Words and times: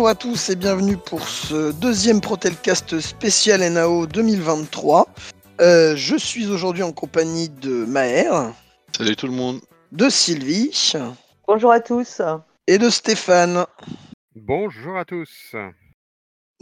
Bonjour 0.00 0.08
à 0.08 0.14
tous 0.14 0.48
et 0.48 0.56
bienvenue 0.56 0.96
pour 0.96 1.28
ce 1.28 1.72
deuxième 1.72 2.22
Protelcast 2.22 3.00
spécial 3.00 3.60
NAO 3.70 4.06
2023. 4.06 5.06
Euh, 5.60 5.94
je 5.94 6.16
suis 6.16 6.46
aujourd'hui 6.46 6.82
en 6.82 6.90
compagnie 6.90 7.50
de 7.50 7.84
Maher. 7.84 8.54
Salut 8.96 9.14
tout 9.14 9.26
le 9.26 9.34
monde. 9.34 9.60
De 9.92 10.08
Sylvie. 10.08 10.94
Bonjour 11.46 11.70
à 11.70 11.80
tous. 11.80 12.22
Et 12.66 12.78
de 12.78 12.88
Stéphane. 12.88 13.66
Bonjour 14.34 14.96
à 14.96 15.04
tous. 15.04 15.54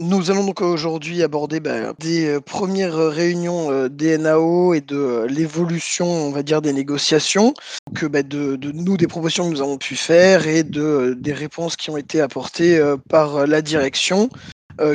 Nous 0.01 0.31
allons 0.31 0.45
donc 0.45 0.61
aujourd'hui 0.61 1.23
aborder 1.23 1.59
bah, 1.59 1.93
des 1.99 2.25
euh, 2.25 2.39
premières 2.39 2.95
réunions 2.95 3.69
euh, 3.69 3.89
des 3.89 4.17
NAO 4.17 4.73
et 4.73 4.79
de 4.79 4.95
euh, 4.95 5.27
l'évolution, 5.27 6.07
on 6.07 6.31
va 6.31 6.41
dire, 6.41 6.61
des 6.61 6.71
négociations, 6.71 7.53
que 7.95 8.05
bah, 8.05 8.23
de, 8.23 8.57
nous, 8.71 8.95
des 8.95 9.07
propositions 9.07 9.49
que 9.49 9.55
nous 9.55 9.61
avons 9.61 9.77
pu 9.77 9.97
faire 9.97 10.47
et 10.47 10.63
de, 10.63 11.17
des 11.19 11.33
réponses 11.33 11.75
qui 11.75 11.89
ont 11.89 11.97
été 11.97 12.21
apportées 12.21 12.81
par 13.09 13.45
la 13.45 13.61
direction, 13.61 14.29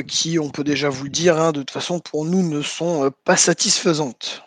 qui, 0.07 0.39
on 0.39 0.49
peut 0.49 0.63
déjà 0.63 0.89
vous 0.89 1.03
le 1.03 1.09
dire, 1.11 1.39
hein, 1.39 1.51
de 1.51 1.59
toute 1.59 1.71
façon, 1.71 1.99
pour 1.99 2.25
nous, 2.25 2.41
ne 2.41 2.63
sont 2.63 3.11
pas 3.23 3.37
satisfaisantes. 3.37 4.43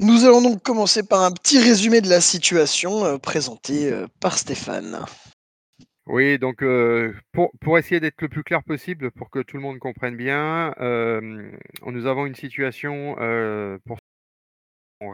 Nous 0.00 0.24
allons 0.24 0.40
donc 0.40 0.62
commencer 0.62 1.02
par 1.02 1.22
un 1.22 1.30
petit 1.30 1.58
résumé 1.58 2.00
de 2.00 2.08
la 2.08 2.20
situation 2.20 3.18
présenté 3.18 3.92
par 4.20 4.38
Stéphane. 4.38 5.04
Oui, 6.12 6.38
donc 6.38 6.62
pour, 7.32 7.78
essayer 7.78 7.98
d'être 7.98 8.20
le 8.20 8.28
plus 8.28 8.44
clair 8.44 8.62
possible, 8.62 9.10
pour 9.12 9.30
que 9.30 9.38
tout 9.38 9.56
le 9.56 9.62
monde 9.62 9.78
comprenne 9.78 10.14
bien, 10.14 10.74
nous 10.78 12.06
avons 12.06 12.26
une 12.26 12.34
situation 12.34 13.16
pour 13.86 13.96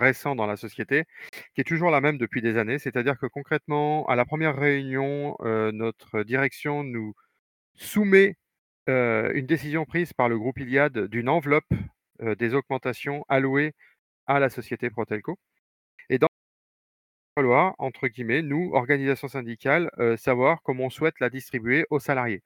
récent 0.00 0.34
dans 0.34 0.47
la 0.47 0.56
société 0.56 1.05
qui 1.55 1.61
est 1.61 1.64
toujours 1.64 1.92
la 1.92 2.00
même 2.00 2.19
depuis 2.19 2.42
des 2.42 2.56
années. 2.58 2.81
C'est-à-dire 2.81 3.17
que 3.17 3.27
concrètement, 3.27 4.06
à 4.08 4.17
la 4.17 4.25
première 4.25 4.56
réunion, 4.56 5.36
notre 5.41 6.25
direction 6.25 6.83
nous 6.83 7.14
soumet 7.77 8.36
une 8.89 9.47
décision 9.47 9.84
prise 9.84 10.12
par 10.12 10.28
le 10.28 10.36
groupe 10.36 10.58
Iliad 10.58 11.06
d'une 11.06 11.28
enveloppe 11.28 11.73
des 12.20 12.55
augmentations 12.55 13.25
allouées 13.28 13.73
à 14.27 14.41
la 14.41 14.51
société 14.51 14.91
Protelco 14.91 15.39
falloir, 17.39 17.77
entre 17.78 18.08
guillemets, 18.08 18.42
nous, 18.42 18.72
organisation 18.72 19.28
syndicale, 19.28 19.91
savoir 20.17 20.61
comment 20.64 20.86
on 20.86 20.91
souhaite 20.91 21.20
la 21.20 21.31
distribuer 21.31 21.86
aux 21.89 22.00
salariés. 22.00 22.42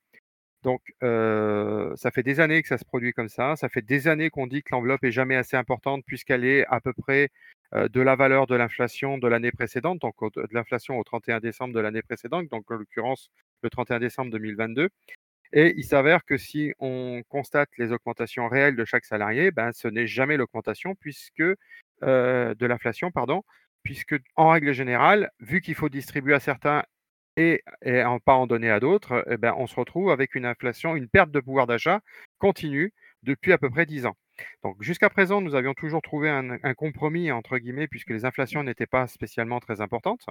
Donc, 0.63 0.83
ça 1.01 2.11
fait 2.11 2.23
des 2.23 2.41
années 2.41 2.61
que 2.61 2.69
ça 2.69 2.77
se 2.77 2.85
produit 2.85 3.15
comme 3.15 3.31
ça. 3.31 3.57
Ça 3.57 3.71
fait 3.71 3.81
des 3.81 4.07
années 4.07 4.29
qu'on 4.29 4.47
dit 4.47 4.63
que 4.63 4.69
l'enveloppe 4.73 5.03
est 5.05 5.11
jamais 5.11 5.37
assez 5.37 5.57
importante 5.57 6.05
puisqu'elle 6.07 6.45
est 6.45 6.67
à 6.67 6.79
peu 6.83 6.93
près 6.93 7.31
de 7.75 8.01
la 8.03 8.17
valeur 8.17 8.47
de 8.47 8.55
l'inflation 8.55 9.17
de 9.17 9.27
l'année 9.29 9.51
précédente, 9.51 9.99
donc 10.03 10.15
de 10.37 10.47
l'inflation 10.53 10.99
au 10.99 11.05
31 11.05 11.41
décembre 11.41 11.73
de 11.73 11.81
l'année 11.81 12.03
précédente, 12.03 12.49
donc 12.51 12.71
en 12.71 12.75
l'occurrence 12.75 13.31
le 13.63 13.71
31 13.71 13.99
décembre 13.99 14.31
2022. 14.31 14.91
Et 15.55 15.73
il 15.79 15.85
s'avère 15.85 16.27
que 16.27 16.37
si 16.37 16.75
on 16.81 17.23
constate 17.31 17.71
les 17.79 17.93
augmentations 17.93 18.47
réelles 18.47 18.77
de 18.77 18.85
chaque 18.85 19.07
salarié, 19.07 19.53
ben, 19.53 19.73
ce 19.73 19.89
n'est 19.89 20.07
jamais 20.07 20.37
l'augmentation 20.37 20.95
puisque 20.95 21.43
de 22.03 22.67
l'inflation, 22.67 23.11
pardon, 23.11 23.43
puisque 23.83 24.17
en 24.37 24.51
règle 24.51 24.73
générale, 24.73 25.31
vu 25.41 25.61
qu'il 25.61 25.75
faut 25.75 25.89
distribuer 25.89 26.35
à 26.35 26.41
certains 26.41 26.85
et, 27.37 27.63
et 27.83 28.03
pas 28.25 28.35
en 28.35 28.47
donner 28.47 28.71
à 28.71 28.81
d'autres, 28.81 29.25
eh 29.31 29.37
ben, 29.37 29.55
on 29.57 29.67
se 29.67 29.75
retrouve 29.75 30.11
avec 30.11 30.35
une 30.35 30.45
inflation, 30.45 30.97
une 30.97 31.09
perte 31.09 31.31
de 31.31 31.41
pouvoir 31.41 31.67
d'achat 31.67 32.01
continue 32.39 32.93
depuis 33.23 33.53
à 33.53 33.59
peu 33.59 33.71
près 33.71 33.87
10 33.87 34.07
ans. 34.07 34.17
Donc 34.63 34.83
jusqu'à 34.83 35.11
présent, 35.11 35.41
nous 35.41 35.55
avions 35.55 35.75
toujours 35.75 36.03
trouvé 36.03 36.29
un, 36.29 36.75
compromis, 36.75 37.31
entre 37.31 37.59
guillemets, 37.59 37.89
puisque 37.89 38.11
les 38.11 38.25
inflations 38.25 38.63
n'étaient 38.63 38.87
pas 38.87 39.07
spécialement 39.07 39.61
très 39.61 39.81
importantes. 39.81 40.27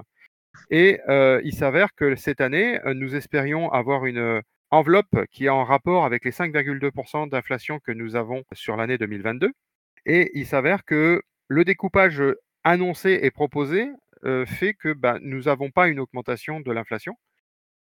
Et 0.70 1.00
euh, 1.08 1.42
il 1.44 1.54
s'avère 1.54 1.94
que 1.96 2.16
cette 2.16 2.42
année, 2.42 2.80
nous 2.86 3.16
espérions 3.16 3.72
avoir 3.72 4.06
une 4.06 4.42
enveloppe 4.70 5.26
qui 5.32 5.46
est 5.46 5.50
en 5.50 5.64
rapport 5.64 6.06
avec 6.06 6.26
les 6.26 6.32
5,2% 6.32 7.30
d'inflation 7.30 7.80
que 7.80 7.92
nous 7.92 8.16
avons 8.16 8.44
sur 8.54 8.78
l'année 8.78 8.98
2022. 8.98 9.52
Et 10.06 10.32
il 10.34 10.46
s'avère 10.46 10.84
que 10.86 11.22
le 11.48 11.66
découpage 11.66 12.24
annoncé 12.64 13.20
et 13.24 13.32
proposé 13.32 13.90
fait 14.46 14.76
que 14.76 14.94
bah, 14.94 15.18
nous 15.22 15.44
n'avons 15.44 15.72
pas 15.72 15.88
une 15.88 16.00
augmentation 16.00 16.60
de 16.60 16.72
l'inflation. 16.72 17.18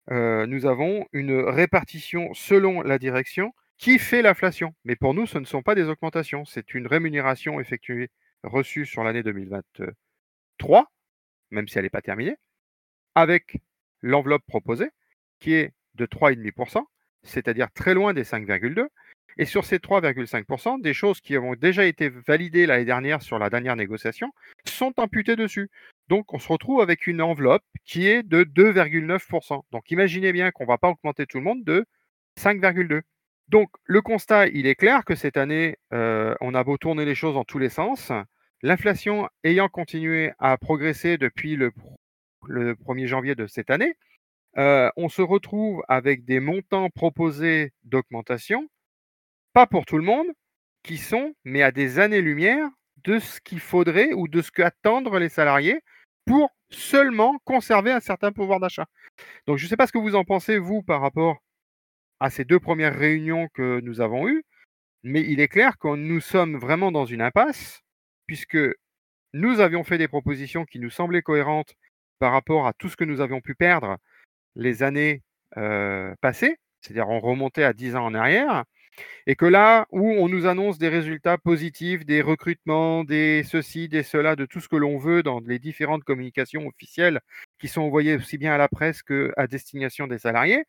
nous 0.09 0.65
avons 0.65 1.05
une 1.13 1.33
répartition 1.41 2.33
selon 2.33 2.81
la 2.81 2.97
direction 2.97 3.53
qui 3.81 3.97
fait 3.97 4.21
l'inflation. 4.21 4.75
Mais 4.85 4.95
pour 4.95 5.13
nous, 5.15 5.25
ce 5.25 5.39
ne 5.39 5.45
sont 5.45 5.63
pas 5.63 5.75
des 5.75 5.89
augmentations. 5.89 6.45
C'est 6.45 6.75
une 6.75 6.87
rémunération 6.87 7.59
effectuée, 7.59 8.09
reçue 8.43 8.85
sur 8.85 9.03
l'année 9.03 9.23
2023, 9.23 10.91
même 11.51 11.67
si 11.67 11.77
elle 11.79 11.85
n'est 11.85 11.89
pas 11.89 12.01
terminée, 12.03 12.35
avec 13.15 13.57
l'enveloppe 14.01 14.45
proposée, 14.47 14.89
qui 15.39 15.53
est 15.53 15.73
de 15.95 16.05
3,5%, 16.05 16.83
c'est-à-dire 17.23 17.71
très 17.73 17.95
loin 17.95 18.13
des 18.13 18.23
5,2%. 18.23 18.87
Et 19.37 19.45
sur 19.45 19.65
ces 19.65 19.77
3,5%, 19.77 20.81
des 20.81 20.93
choses 20.93 21.21
qui 21.21 21.37
ont 21.37 21.53
déjà 21.53 21.85
été 21.85 22.09
validées 22.09 22.65
l'année 22.65 22.85
dernière 22.85 23.21
sur 23.21 23.39
la 23.39 23.49
dernière 23.49 23.75
négociation 23.75 24.31
sont 24.65 24.93
imputées 24.97 25.35
dessus. 25.35 25.69
Donc 26.09 26.33
on 26.33 26.39
se 26.39 26.47
retrouve 26.47 26.81
avec 26.81 27.07
une 27.07 27.21
enveloppe 27.21 27.63
qui 27.85 28.07
est 28.07 28.23
de 28.23 28.43
2,9%. 28.43 29.61
Donc 29.71 29.91
imaginez 29.91 30.33
bien 30.33 30.51
qu'on 30.51 30.63
ne 30.63 30.67
va 30.67 30.77
pas 30.77 30.89
augmenter 30.89 31.25
tout 31.25 31.37
le 31.37 31.43
monde 31.43 31.63
de 31.63 31.85
5,2%. 32.39 33.01
Donc 33.49 33.69
le 33.83 34.01
constat, 34.01 34.47
il 34.47 34.65
est 34.65 34.75
clair 34.75 35.03
que 35.03 35.15
cette 35.15 35.35
année, 35.35 35.77
euh, 35.93 36.35
on 36.39 36.53
a 36.53 36.63
beau 36.63 36.77
tourner 36.77 37.03
les 37.03 37.15
choses 37.15 37.33
dans 37.33 37.43
tous 37.43 37.59
les 37.59 37.69
sens, 37.69 38.11
l'inflation 38.61 39.27
ayant 39.43 39.67
continué 39.67 40.31
à 40.39 40.57
progresser 40.57 41.17
depuis 41.17 41.57
le, 41.57 41.73
1er 42.47 43.07
janvier 43.07 43.35
de 43.35 43.47
cette 43.47 43.69
année, 43.69 43.95
euh, 44.57 44.89
on 44.95 45.09
se 45.09 45.21
retrouve 45.21 45.83
avec 45.89 46.23
des 46.23 46.39
montants 46.39 46.89
proposés 46.89 47.73
d'augmentation 47.83 48.67
pas 49.53 49.67
pour 49.67 49.85
tout 49.85 49.97
le 49.97 50.03
monde, 50.03 50.27
qui 50.83 50.97
sont, 50.97 51.33
mais 51.43 51.61
à 51.61 51.71
des 51.71 51.99
années-lumière 51.99 52.69
de 53.03 53.19
ce 53.19 53.39
qu'il 53.41 53.59
faudrait 53.59 54.13
ou 54.13 54.27
de 54.27 54.41
ce 54.41 54.51
qu'attendent 54.51 55.13
les 55.15 55.29
salariés 55.29 55.81
pour 56.25 56.51
seulement 56.69 57.37
conserver 57.45 57.91
un 57.91 57.99
certain 57.99 58.31
pouvoir 58.31 58.59
d'achat. 58.59 58.85
Donc 59.47 59.57
je 59.57 59.65
ne 59.65 59.69
sais 59.69 59.77
pas 59.77 59.87
ce 59.87 59.91
que 59.91 59.97
vous 59.97 60.15
en 60.15 60.23
pensez, 60.23 60.57
vous, 60.57 60.81
par 60.81 61.01
rapport 61.01 61.37
à 62.19 62.29
ces 62.29 62.45
deux 62.45 62.59
premières 62.59 62.95
réunions 62.95 63.47
que 63.53 63.79
nous 63.81 64.01
avons 64.01 64.27
eues, 64.27 64.43
mais 65.03 65.21
il 65.21 65.39
est 65.39 65.47
clair 65.47 65.77
que 65.77 65.95
nous 65.95 66.21
sommes 66.21 66.57
vraiment 66.57 66.91
dans 66.91 67.05
une 67.05 67.21
impasse, 67.21 67.81
puisque 68.27 68.59
nous 69.33 69.59
avions 69.59 69.83
fait 69.83 69.97
des 69.97 70.07
propositions 70.07 70.65
qui 70.65 70.79
nous 70.79 70.89
semblaient 70.89 71.23
cohérentes 71.23 71.73
par 72.19 72.31
rapport 72.31 72.67
à 72.67 72.73
tout 72.73 72.89
ce 72.89 72.97
que 72.97 73.03
nous 73.03 73.21
avions 73.21 73.41
pu 73.41 73.55
perdre 73.55 73.97
les 74.55 74.83
années 74.83 75.23
euh, 75.57 76.13
passées, 76.21 76.57
c'est-à-dire 76.81 77.09
on 77.09 77.19
remontait 77.19 77.63
à 77.63 77.73
10 77.73 77.95
ans 77.95 78.05
en 78.05 78.13
arrière, 78.13 78.65
et 79.27 79.35
que 79.35 79.45
là 79.45 79.87
où 79.91 80.09
on 80.11 80.27
nous 80.27 80.45
annonce 80.45 80.77
des 80.77 80.89
résultats 80.89 81.37
positifs, 81.37 82.05
des 82.05 82.21
recrutements, 82.21 83.03
des 83.03 83.43
ceci, 83.43 83.87
des 83.89 84.03
cela, 84.03 84.35
de 84.35 84.45
tout 84.45 84.59
ce 84.59 84.67
que 84.67 84.75
l'on 84.75 84.97
veut 84.97 85.23
dans 85.23 85.39
les 85.39 85.59
différentes 85.59 86.03
communications 86.03 86.67
officielles 86.67 87.21
qui 87.59 87.67
sont 87.67 87.81
envoyées 87.81 88.15
aussi 88.15 88.37
bien 88.37 88.53
à 88.53 88.57
la 88.57 88.67
presse 88.67 89.03
qu'à 89.03 89.47
destination 89.47 90.07
des 90.07 90.19
salariés, 90.19 90.65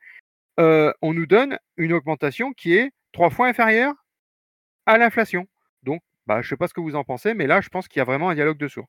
euh, 0.61 0.93
on 1.03 1.15
nous 1.15 1.27
donne 1.27 1.59
une 1.77 1.93
augmentation 1.93 2.53
qui 2.53 2.75
est 2.75 2.91
trois 3.13 3.31
fois 3.31 3.49
inférieure 3.49 3.95
à 4.87 4.99
l'inflation. 4.99 5.47
Donc, 5.83 6.03
bah, 6.27 6.43
je 6.43 6.47
ne 6.47 6.51
sais 6.51 6.57
pas 6.57 6.69
ce 6.69 6.75
que 6.75 6.81
vous 6.81 6.97
en 6.97 7.05
pensez, 7.05 7.35
mais 7.35 7.47
là, 7.47 7.61
je 7.61 7.69
pense 7.69 7.89
qu'il 7.89 8.01
y 8.01 8.03
a 8.03 8.05
vraiment 8.05 8.31
un 8.31 8.35
dialogue 8.35 8.59
de 8.59 8.69
sourds. 8.69 8.89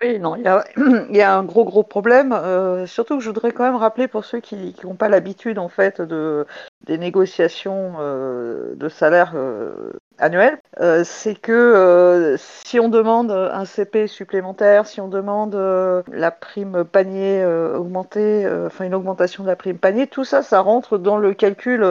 Oui, 0.00 0.20
non, 0.20 0.36
il 0.36 1.16
y 1.16 1.20
a, 1.22 1.36
un 1.36 1.42
gros 1.42 1.64
gros 1.64 1.82
problème. 1.82 2.32
Euh, 2.32 2.86
surtout 2.86 3.18
que 3.18 3.24
je 3.24 3.30
voudrais 3.30 3.50
quand 3.50 3.64
même 3.64 3.74
rappeler 3.74 4.06
pour 4.06 4.24
ceux 4.24 4.38
qui 4.38 4.74
n'ont 4.84 4.94
pas 4.94 5.08
l'habitude 5.08 5.58
en 5.58 5.68
fait 5.68 6.00
de 6.00 6.46
des 6.86 6.98
négociations 6.98 7.96
euh, 7.98 8.76
de 8.76 8.88
salaire 8.88 9.32
euh, 9.34 9.90
annuel, 10.18 10.60
euh, 10.80 11.02
c'est 11.04 11.34
que 11.34 11.52
euh, 11.52 12.36
si 12.38 12.78
on 12.78 12.88
demande 12.88 13.32
un 13.32 13.64
CP 13.64 14.06
supplémentaire, 14.06 14.86
si 14.86 15.00
on 15.00 15.08
demande 15.08 15.56
euh, 15.56 16.02
la 16.12 16.30
prime 16.30 16.84
panier 16.84 17.44
augmentée, 17.44 18.48
enfin 18.66 18.84
une 18.84 18.94
augmentation 18.94 19.42
de 19.42 19.48
la 19.48 19.56
prime 19.56 19.78
panier, 19.78 20.06
tout 20.06 20.24
ça, 20.24 20.42
ça 20.42 20.60
rentre 20.60 20.96
dans 20.98 21.16
le 21.18 21.34
calcul. 21.34 21.84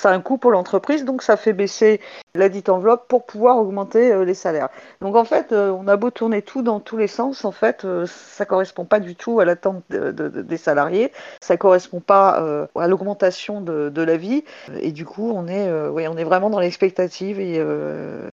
Ça 0.00 0.10
a 0.10 0.14
un 0.14 0.20
coût 0.20 0.38
pour 0.38 0.50
l'entreprise, 0.50 1.04
donc 1.04 1.22
ça 1.22 1.36
fait 1.36 1.52
baisser 1.52 2.00
la 2.34 2.48
dite 2.48 2.68
enveloppe 2.68 3.08
pour 3.08 3.26
pouvoir 3.26 3.58
augmenter 3.58 4.24
les 4.24 4.34
salaires. 4.34 4.68
Donc 5.00 5.16
en 5.16 5.24
fait, 5.24 5.52
on 5.52 5.86
a 5.88 5.96
beau 5.96 6.10
tourner 6.10 6.42
tout 6.42 6.62
dans 6.62 6.80
tous 6.80 6.96
les 6.96 7.06
sens, 7.06 7.44
en 7.44 7.52
fait, 7.52 7.86
ça 8.06 8.44
correspond 8.44 8.84
pas 8.84 9.00
du 9.00 9.16
tout 9.16 9.40
à 9.40 9.44
l'attente 9.44 9.82
des 9.90 10.56
salariés, 10.56 11.12
ça 11.40 11.56
correspond 11.56 12.00
pas 12.00 12.68
à 12.74 12.88
l'augmentation 12.88 13.60
de, 13.60 14.02
la 14.02 14.16
vie, 14.16 14.44
et 14.80 14.92
du 14.92 15.04
coup, 15.04 15.32
on 15.34 15.46
est, 15.46 15.70
on 15.70 16.16
est 16.16 16.24
vraiment 16.24 16.50
dans 16.50 16.60
l'expectative 16.60 17.40
et 17.40 17.58
euh, 17.58 18.28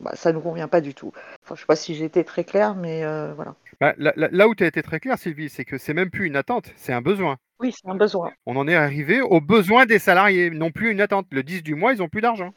bah, 0.00 0.12
ça 0.14 0.30
ne 0.30 0.36
nous 0.36 0.40
convient 0.40 0.68
pas 0.68 0.80
du 0.80 0.94
tout. 0.94 1.12
Enfin, 1.42 1.50
je 1.50 1.52
ne 1.54 1.58
sais 1.58 1.66
pas 1.66 1.76
si 1.76 1.94
j'ai 1.94 2.04
été 2.04 2.24
très 2.24 2.44
clair, 2.44 2.74
mais 2.74 3.04
euh, 3.04 3.32
voilà. 3.34 3.54
Bah, 3.80 3.94
là, 3.98 4.48
où 4.48 4.54
tu 4.54 4.64
as 4.64 4.66
été 4.66 4.82
très 4.82 5.00
clair, 5.00 5.18
Sylvie, 5.18 5.48
c'est 5.48 5.64
que 5.64 5.78
c'est 5.78 5.94
même 5.94 6.10
plus 6.10 6.26
une 6.26 6.36
attente, 6.36 6.72
c'est 6.76 6.92
un 6.92 7.02
besoin. 7.02 7.36
Oui, 7.60 7.72
c'est 7.72 7.88
un 7.88 7.96
besoin. 7.96 8.32
On 8.46 8.56
en 8.56 8.68
est 8.68 8.74
arrivé 8.74 9.20
aux 9.20 9.40
besoins 9.40 9.86
des 9.86 9.98
salariés, 9.98 10.50
non 10.50 10.70
plus 10.70 10.90
une 10.90 11.00
attente. 11.00 11.26
Le 11.30 11.42
10 11.42 11.62
du 11.62 11.74
mois, 11.74 11.92
ils 11.92 11.98
n'ont 11.98 12.08
plus 12.08 12.20
d'argent. 12.20 12.52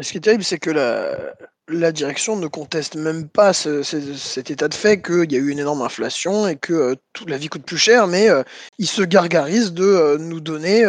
Ce 0.00 0.10
qui 0.10 0.18
est 0.18 0.20
terrible, 0.20 0.44
c'est 0.44 0.58
que 0.58 0.70
la, 0.70 1.16
la 1.68 1.92
direction 1.92 2.36
ne 2.36 2.46
conteste 2.46 2.96
même 2.96 3.28
pas 3.28 3.52
cet 3.52 4.50
état 4.50 4.68
de 4.68 4.74
fait 4.74 5.00
qu'il 5.00 5.32
y 5.32 5.36
a 5.36 5.38
eu 5.38 5.50
une 5.50 5.58
énorme 5.58 5.80
inflation 5.80 6.46
et 6.46 6.56
que 6.56 6.72
euh, 6.72 6.94
toute 7.12 7.30
la 7.30 7.38
vie 7.38 7.48
coûte 7.48 7.64
plus 7.64 7.78
cher, 7.78 8.06
mais 8.06 8.28
euh, 8.28 8.42
ils 8.78 8.88
se 8.88 9.02
gargarisent 9.02 9.72
de 9.72 9.84
euh, 9.84 10.18
nous 10.18 10.40
donner 10.40 10.84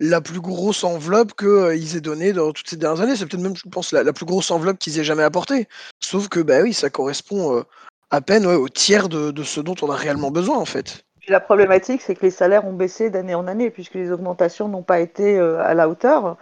la 0.00 0.20
plus 0.20 0.40
grosse 0.40 0.84
enveloppe 0.84 1.32
qu'ils 1.34 1.96
aient 1.96 2.00
donnée 2.00 2.32
dans 2.32 2.52
toutes 2.52 2.68
ces 2.68 2.76
dernières 2.76 3.02
années. 3.02 3.16
C'est 3.16 3.26
peut-être 3.26 3.42
même, 3.42 3.56
je 3.56 3.68
pense, 3.70 3.92
la, 3.92 4.12
plus 4.12 4.26
grosse 4.26 4.50
enveloppe 4.50 4.78
qu'ils 4.78 4.98
aient 4.98 5.04
jamais 5.04 5.22
apportée. 5.22 5.68
Sauf 6.00 6.28
que, 6.28 6.40
bah 6.40 6.60
oui, 6.62 6.74
ça 6.74 6.90
correspond 6.90 7.64
à 8.10 8.20
peine 8.20 8.46
au 8.46 8.68
tiers 8.68 9.08
de, 9.08 9.30
de, 9.30 9.42
ce 9.42 9.60
dont 9.60 9.74
on 9.82 9.90
a 9.90 9.96
réellement 9.96 10.30
besoin, 10.30 10.56
en 10.56 10.64
fait. 10.64 11.04
la 11.28 11.40
problématique, 11.40 12.00
c'est 12.02 12.14
que 12.14 12.22
les 12.24 12.30
salaires 12.30 12.66
ont 12.66 12.72
baissé 12.72 13.10
d'année 13.10 13.34
en 13.34 13.46
année, 13.46 13.70
puisque 13.70 13.94
les 13.94 14.12
augmentations 14.12 14.68
n'ont 14.68 14.82
pas 14.82 15.00
été 15.00 15.38
à 15.38 15.74
la 15.74 15.88
hauteur 15.88 16.36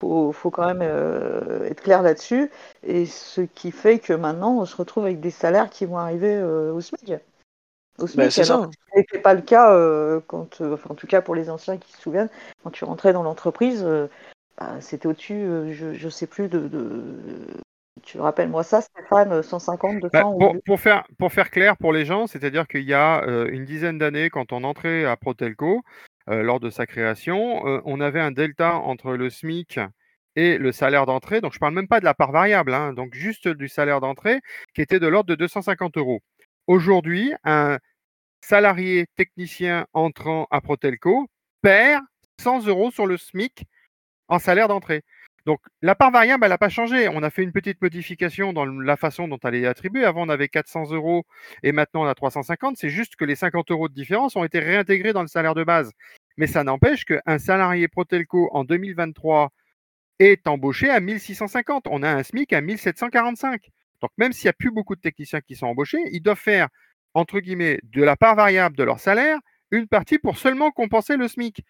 faut, 0.00 0.32
faut 0.32 0.50
quand 0.50 0.66
même 0.66 0.82
euh, 0.82 1.68
être 1.68 1.82
clair 1.82 2.02
là-dessus. 2.02 2.50
Et 2.82 3.06
ce 3.06 3.42
qui 3.42 3.70
fait 3.70 3.98
que 3.98 4.12
maintenant, 4.12 4.58
on 4.58 4.64
se 4.64 4.76
retrouve 4.76 5.04
avec 5.04 5.20
des 5.20 5.30
salaires 5.30 5.70
qui 5.70 5.84
vont 5.86 5.98
arriver 5.98 6.34
euh, 6.34 6.72
au 6.72 6.80
SMIC. 6.80 7.14
Au 7.98 8.06
SMIC, 8.06 8.32
c'est 8.32 8.44
ça. 8.44 8.68
Ce 8.94 9.18
pas 9.18 9.34
le 9.34 9.42
cas 9.42 9.72
euh, 9.72 10.20
quand, 10.26 10.60
enfin, 10.60 10.90
en 10.90 10.94
tout 10.94 11.06
cas 11.06 11.20
pour 11.20 11.34
les 11.34 11.50
anciens 11.50 11.76
qui 11.76 11.92
se 11.92 12.00
souviennent, 12.00 12.30
quand 12.64 12.70
tu 12.70 12.84
rentrais 12.84 13.12
dans 13.12 13.22
l'entreprise, 13.22 13.86
bah, 14.58 14.80
c'était 14.80 15.06
au-dessus, 15.06 15.72
je 15.72 16.04
ne 16.04 16.10
sais 16.10 16.26
plus 16.26 16.48
de, 16.48 16.60
de... 16.60 17.04
Tu 18.02 18.18
rappelles-moi 18.18 18.62
ça, 18.62 18.80
Stéphane, 18.80 19.42
150, 19.42 20.00
200 20.00 20.08
bah, 20.12 20.22
pour, 20.22 20.56
pour, 20.64 20.80
faire, 20.80 21.04
pour 21.18 21.32
faire 21.32 21.50
clair 21.50 21.76
pour 21.76 21.92
les 21.92 22.04
gens, 22.04 22.26
c'est-à-dire 22.26 22.66
qu'il 22.68 22.84
y 22.84 22.94
a 22.94 23.22
une 23.50 23.64
dizaine 23.64 23.98
d'années, 23.98 24.30
quand 24.30 24.52
on 24.52 24.64
entrait 24.64 25.04
à 25.04 25.16
Protelco, 25.16 25.82
euh, 26.30 26.42
lors 26.42 26.60
de 26.60 26.70
sa 26.70 26.86
création. 26.86 27.66
Euh, 27.66 27.80
on 27.84 28.00
avait 28.00 28.20
un 28.20 28.30
delta 28.30 28.76
entre 28.76 29.14
le 29.14 29.30
SMIC 29.30 29.80
et 30.36 30.58
le 30.58 30.70
salaire 30.70 31.04
d'entrée. 31.06 31.40
Donc, 31.40 31.52
je 31.52 31.56
ne 31.56 31.60
parle 31.60 31.74
même 31.74 31.88
pas 31.88 31.98
de 31.98 32.04
la 32.04 32.14
part 32.14 32.30
variable, 32.30 32.72
hein, 32.72 32.92
donc 32.92 33.14
juste 33.14 33.48
du 33.48 33.68
salaire 33.68 34.00
d'entrée 34.00 34.40
qui 34.74 34.80
était 34.80 35.00
de 35.00 35.08
l'ordre 35.08 35.28
de 35.28 35.34
250 35.34 35.96
euros. 35.96 36.20
Aujourd'hui, 36.68 37.32
un 37.42 37.78
salarié 38.42 39.06
technicien 39.16 39.86
entrant 39.92 40.46
à 40.50 40.60
Protelco 40.60 41.26
perd 41.62 42.02
100 42.38 42.66
euros 42.68 42.90
sur 42.92 43.06
le 43.06 43.16
SMIC 43.16 43.64
en 44.28 44.38
salaire 44.38 44.68
d'entrée. 44.68 45.02
Donc 45.46 45.60
la 45.82 45.94
part 45.94 46.10
variable, 46.10 46.44
elle 46.44 46.50
n'a 46.50 46.58
pas 46.58 46.68
changé. 46.68 47.08
On 47.08 47.22
a 47.22 47.30
fait 47.30 47.42
une 47.42 47.52
petite 47.52 47.80
modification 47.80 48.52
dans 48.52 48.66
la 48.66 48.96
façon 48.96 49.28
dont 49.28 49.38
elle 49.42 49.54
est 49.54 49.66
attribuée. 49.66 50.04
Avant, 50.04 50.26
on 50.26 50.28
avait 50.28 50.48
400 50.48 50.92
euros 50.92 51.24
et 51.62 51.72
maintenant 51.72 52.02
on 52.04 52.06
a 52.06 52.14
350. 52.14 52.76
C'est 52.76 52.90
juste 52.90 53.16
que 53.16 53.24
les 53.24 53.36
50 53.36 53.70
euros 53.70 53.88
de 53.88 53.94
différence 53.94 54.36
ont 54.36 54.44
été 54.44 54.58
réintégrés 54.58 55.12
dans 55.12 55.22
le 55.22 55.28
salaire 55.28 55.54
de 55.54 55.64
base. 55.64 55.92
Mais 56.36 56.46
ça 56.46 56.64
n'empêche 56.64 57.04
qu'un 57.04 57.38
salarié 57.38 57.88
Protelco 57.88 58.50
en 58.52 58.64
2023 58.64 59.50
est 60.18 60.46
embauché 60.46 60.90
à 60.90 61.00
1650. 61.00 61.86
On 61.90 62.02
a 62.02 62.10
un 62.10 62.22
SMIC 62.22 62.52
à 62.52 62.60
1745. 62.60 63.70
Donc 64.00 64.10
même 64.18 64.32
s'il 64.32 64.46
n'y 64.46 64.50
a 64.50 64.54
plus 64.54 64.70
beaucoup 64.70 64.96
de 64.96 65.00
techniciens 65.00 65.40
qui 65.40 65.56
sont 65.56 65.66
embauchés, 65.66 66.02
ils 66.12 66.22
doivent 66.22 66.38
faire, 66.38 66.68
entre 67.14 67.40
guillemets, 67.40 67.80
de 67.82 68.02
la 68.02 68.16
part 68.16 68.36
variable 68.36 68.76
de 68.76 68.84
leur 68.84 69.00
salaire 69.00 69.38
une 69.70 69.86
partie 69.86 70.18
pour 70.18 70.36
seulement 70.36 70.70
compenser 70.70 71.16
le 71.16 71.28
SMIC 71.28 71.64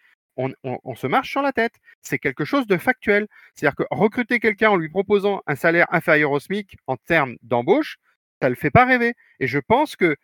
on, 0.63 0.95
se 0.95 1.07
marche 1.07 1.29
sur 1.29 1.41
la 1.41 1.51
tête. 1.51 1.73
C'est 2.01 2.19
quelque 2.19 2.45
chose 2.45 2.67
de 2.67 2.77
factuel. 2.77 3.27
C'est-à-dire 3.53 3.75
que 3.75 3.83
recruter 3.91 4.39
quelqu'un 4.39 4.71
en 4.71 4.75
lui 4.75 4.89
proposant 4.89 5.41
un 5.47 5.55
salaire 5.55 5.87
inférieur 5.91 6.31
au 6.31 6.39
SMIC 6.39 6.77
en 6.87 6.97
termes 6.97 7.35
d'embauche, 7.43 7.97
ça 8.41 8.47
ne 8.47 8.51
le 8.51 8.55
fait 8.55 8.71
pas 8.71 8.85
rêver. 8.85 9.13
Et 9.39 9.47
je 9.47 9.59
pense 9.59 9.95
que 9.95 10.15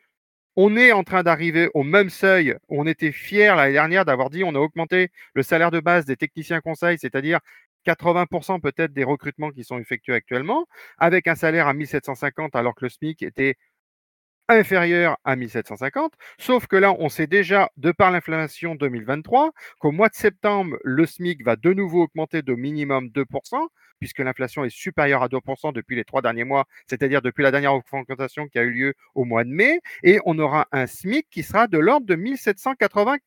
on 0.56 0.76
est 0.76 0.92
en 0.92 1.04
train 1.04 1.22
d'arriver 1.22 1.70
au 1.76 1.84
même 1.84 2.10
seuil. 2.10 2.56
On 2.68 2.88
était 2.88 3.12
fiers 3.12 3.56
l'année 3.56 3.74
dernière 3.74 4.06
d'avoir 4.06 4.32
dit 4.32 4.44
on 4.44 4.56
a 4.56 4.60
augmenté 4.60 5.12
le 5.36 5.44
salaire 5.44 5.70
de 5.72 5.80
base 5.80 6.06
des 6.06 6.18
techniciens 6.18 6.62
conseils, 6.62 6.98
c'est-à-dire 6.98 7.40
80% 7.86 8.60
peut-être 8.60 8.92
des 8.92 9.04
recrutements 9.04 9.52
qui 9.52 9.64
sont 9.64 9.80
effectués 9.80 10.16
actuellement, 10.16 10.66
avec 10.98 11.28
un 11.28 11.36
salaire 11.36 11.68
à 11.68 11.74
1750 11.74 12.56
alors 12.56 12.76
que 12.76 12.86
le 12.86 12.90
SMIC 12.90 13.22
était 13.24 13.56
inférieur 14.50 15.18
à 15.26 15.36
1750, 15.36 16.14
sauf 16.40 16.68
que 16.68 16.76
là, 16.76 16.94
on 17.00 17.10
sait 17.10 17.28
déjà, 17.28 17.70
de 17.78 17.92
par 17.92 18.12
l'inflation 18.12 18.76
2023, 18.76 19.52
qu'au 19.80 19.92
mois 19.92 20.10
de 20.10 20.16
septembre, 20.16 20.78
le 20.84 21.06
SMIC 21.06 21.44
va 21.44 21.56
de 21.56 21.74
nouveau 21.74 22.04
augmenter 22.04 22.42
de 22.42 22.54
minimum 22.54 23.08
2%, 23.08 23.68
puisque 24.00 24.20
l'inflation 24.20 24.64
est 24.64 24.70
supérieure 24.70 25.24
à 25.24 25.28
2% 25.28 25.74
depuis 25.74 25.96
les 25.96 26.06
trois 26.06 26.22
derniers 26.22 26.44
mois, 26.44 26.66
c'est-à-dire 26.88 27.22
depuis 27.22 27.44
la 27.44 27.52
dernière 27.52 27.74
augmentation 27.74 28.48
qui 28.48 28.60
a 28.60 28.64
eu 28.64 28.72
lieu 28.72 28.94
au 29.16 29.26
mois 29.26 29.44
de 29.44 29.50
mai, 29.50 29.82
et 30.04 30.20
on 30.26 30.38
aura 30.40 30.68
un 30.72 30.88
SMIC 30.88 31.28
qui 31.30 31.44
sera 31.44 31.68
de 31.68 31.78
l'ordre 31.78 32.06
de 32.06 32.16
1780 32.16 33.18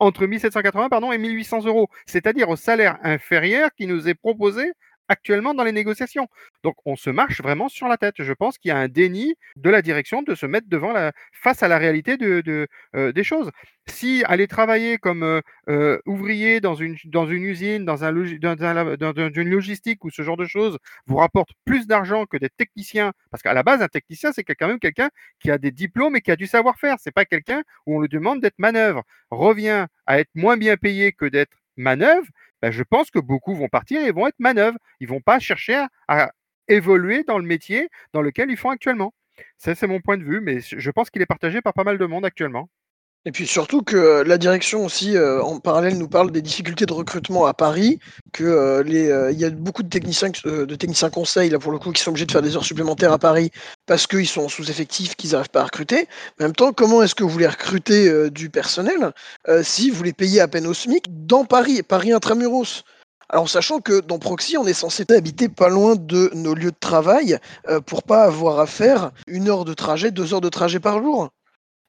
entre 0.00 0.26
1780 0.26 0.88
pardon, 0.88 1.12
et 1.12 1.18
1800 1.18 1.64
euros, 1.66 1.88
c'est-à-dire 2.06 2.48
au 2.48 2.56
salaire 2.56 2.98
inférieur 3.02 3.70
qui 3.74 3.86
nous 3.86 4.08
est 4.08 4.14
proposé 4.14 4.72
actuellement 5.08 5.54
dans 5.54 5.64
les 5.64 5.72
négociations. 5.72 6.28
Donc 6.62 6.76
on 6.84 6.96
se 6.96 7.10
marche 7.10 7.40
vraiment 7.40 7.68
sur 7.68 7.88
la 7.88 7.96
tête. 7.96 8.16
Je 8.18 8.32
pense 8.32 8.58
qu'il 8.58 8.68
y 8.70 8.72
a 8.72 8.76
un 8.78 8.88
déni 8.88 9.34
de 9.56 9.70
la 9.70 9.82
direction 9.82 10.22
de 10.22 10.34
se 10.34 10.46
mettre 10.46 10.68
devant 10.68 10.92
la 10.92 11.12
face 11.32 11.62
à 11.62 11.68
la 11.68 11.78
réalité 11.78 12.16
de, 12.16 12.68
euh, 12.94 13.12
des 13.12 13.24
choses. 13.24 13.50
Si 13.86 14.22
aller 14.26 14.46
travailler 14.46 14.98
comme 14.98 15.22
euh, 15.22 15.40
euh, 15.68 15.98
ouvrier 16.06 16.60
dans 16.60 16.74
une, 16.74 16.96
dans 17.06 17.26
une 17.26 17.42
usine, 17.44 17.84
dans, 17.84 18.04
un, 18.04 18.14
une 18.14 19.48
logistique 19.48 20.04
ou 20.04 20.10
ce 20.10 20.22
genre 20.22 20.36
de 20.36 20.44
choses 20.46 20.78
vous 21.06 21.16
rapporte 21.16 21.50
plus 21.64 21.86
d'argent 21.86 22.26
que 22.26 22.36
des 22.36 22.50
techniciens, 22.50 23.12
parce 23.30 23.42
qu'à 23.42 23.54
la 23.54 23.62
base 23.62 23.80
un 23.80 23.88
technicien 23.88 24.32
c'est 24.32 24.44
quand 24.44 24.68
même 24.68 24.78
quelqu'un 24.78 25.08
qui 25.40 25.50
a 25.50 25.58
des 25.58 25.70
diplômes 25.70 26.16
et 26.16 26.20
qui 26.20 26.30
a 26.30 26.36
du 26.36 26.46
savoir-faire. 26.46 26.96
C'est 27.00 27.14
pas 27.14 27.24
quelqu'un 27.24 27.62
où 27.86 27.96
on 27.96 28.00
le 28.00 28.08
demande 28.08 28.40
d'être 28.40 28.58
manœuvre. 28.58 29.02
Revient 29.30 29.86
à 30.06 30.20
être 30.20 30.30
moins 30.34 30.56
bien 30.56 30.76
payé 30.76 31.12
que 31.12 31.24
d'être 31.24 31.56
manœuvre 31.76 32.26
ben, 32.62 32.70
je 32.70 32.82
pense 32.82 33.10
que 33.10 33.18
beaucoup 33.18 33.54
vont 33.54 33.68
partir 33.68 34.04
et 34.04 34.12
vont 34.12 34.26
être 34.26 34.38
manœuvres. 34.38 34.78
Ils 35.00 35.08
vont 35.08 35.20
pas 35.20 35.38
chercher 35.38 35.86
à, 36.08 36.30
évoluer 36.68 37.24
dans 37.24 37.38
le 37.38 37.44
métier 37.44 37.88
dans 38.12 38.22
lequel 38.22 38.50
ils 38.50 38.56
font 38.56 38.70
actuellement. 38.70 39.14
Ça, 39.56 39.74
c'est 39.74 39.86
mon 39.86 40.00
point 40.00 40.18
de 40.18 40.24
vue, 40.24 40.40
mais 40.40 40.60
je 40.60 40.90
pense 40.90 41.10
qu'il 41.10 41.22
est 41.22 41.26
partagé 41.26 41.62
par 41.62 41.72
pas 41.72 41.84
mal 41.84 41.98
de 41.98 42.06
monde 42.06 42.24
actuellement. 42.24 42.68
Et 43.24 43.32
puis 43.32 43.46
surtout 43.46 43.82
que 43.82 43.96
euh, 43.96 44.24
la 44.24 44.38
direction 44.38 44.84
aussi, 44.84 45.16
euh, 45.16 45.42
en 45.42 45.58
parallèle, 45.58 45.98
nous 45.98 46.08
parle 46.08 46.30
des 46.30 46.40
difficultés 46.40 46.86
de 46.86 46.92
recrutement 46.92 47.46
à 47.46 47.52
Paris, 47.52 47.98
que 48.32 48.44
euh, 48.44 49.32
y 49.32 49.44
a 49.44 49.50
beaucoup 49.50 49.82
de 49.82 49.88
techniciens, 49.88 50.30
de 50.44 50.74
techniciens 50.74 51.10
conseils 51.10 51.50
là 51.50 51.58
pour 51.58 51.72
le 51.72 51.78
coup 51.78 51.92
qui 51.92 52.00
sont 52.00 52.10
obligés 52.10 52.26
de 52.26 52.32
faire 52.32 52.42
des 52.42 52.56
heures 52.56 52.64
supplémentaires 52.64 53.12
à 53.12 53.18
Paris 53.18 53.50
parce 53.86 54.06
qu'ils 54.06 54.28
sont 54.28 54.48
sous-effectifs, 54.48 55.16
qu'ils 55.16 55.32
n'arrivent 55.32 55.50
pas 55.50 55.60
à 55.60 55.64
recruter. 55.64 56.08
en 56.40 56.44
même 56.44 56.54
temps, 56.54 56.72
comment 56.72 57.02
est-ce 57.02 57.14
que 57.14 57.24
vous 57.24 57.28
voulez 57.28 57.46
recruter 57.46 58.30
du 58.30 58.50
personnel 58.50 59.12
si 59.62 59.90
vous 59.90 60.02
les 60.02 60.12
payez 60.12 60.40
à 60.40 60.48
peine 60.48 60.66
au 60.66 60.74
SMIC 60.74 61.04
dans 61.26 61.44
Paris, 61.44 61.82
Paris 61.82 62.12
intramuros? 62.12 62.84
Alors, 63.28 63.48
sachant 63.48 63.80
que 63.80 64.00
dans 64.00 64.18
Proxy, 64.18 64.56
on 64.56 64.66
est 64.66 64.72
censé 64.72 65.04
habiter 65.10 65.48
pas 65.48 65.68
loin 65.68 65.96
de 65.96 66.30
nos 66.34 66.54
lieux 66.54 66.70
de 66.70 66.76
travail 66.80 67.38
pour 67.86 68.02
pas 68.02 68.24
avoir 68.24 68.58
à 68.58 68.66
faire 68.66 69.10
une 69.26 69.48
heure 69.48 69.64
de 69.64 69.74
trajet, 69.74 70.10
deux 70.10 70.32
heures 70.32 70.40
de 70.40 70.48
trajet 70.48 70.80
par 70.80 71.02
jour. 71.02 71.28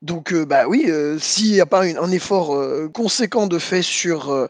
Donc, 0.01 0.31
euh, 0.31 0.45
bah 0.45 0.67
oui, 0.67 0.85
euh, 0.87 1.17
s'il 1.19 1.51
n'y 1.51 1.59
a 1.59 1.65
pas 1.65 1.83
un 1.83 2.11
effort 2.11 2.55
euh, 2.55 2.87
conséquent 2.87 3.47
de 3.47 3.59
fait 3.59 3.81
sur, 3.81 4.47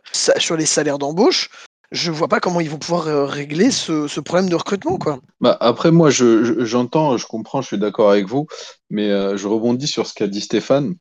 les 0.58 0.66
salaires 0.66 1.00
d'embauche, 1.00 1.50
je 1.92 2.12
vois 2.12 2.28
pas 2.28 2.40
comment 2.40 2.60
ils 2.60 2.70
vont 2.70 2.78
pouvoir 2.78 3.28
régler 3.28 3.72
ce, 3.72 4.20
problème 4.20 4.50
de 4.50 4.56
recrutement, 4.56 5.00
quoi. 5.00 5.20
Bah 5.42 5.58
après, 5.60 5.92
moi, 5.92 6.12
j'entends, 6.12 7.18
je, 7.18 7.26
comprends, 7.26 7.62
je 7.62 7.68
suis 7.68 7.80
d'accord 7.80 8.12
avec 8.12 8.28
vous, 8.28 8.46
mais 8.92 9.10
je 9.10 9.48
rebondis 9.48 9.88
sur 9.88 10.06
ce 10.06 10.14
qu'a 10.14 10.28
dit 10.28 10.42
Stéphane. 10.42 10.94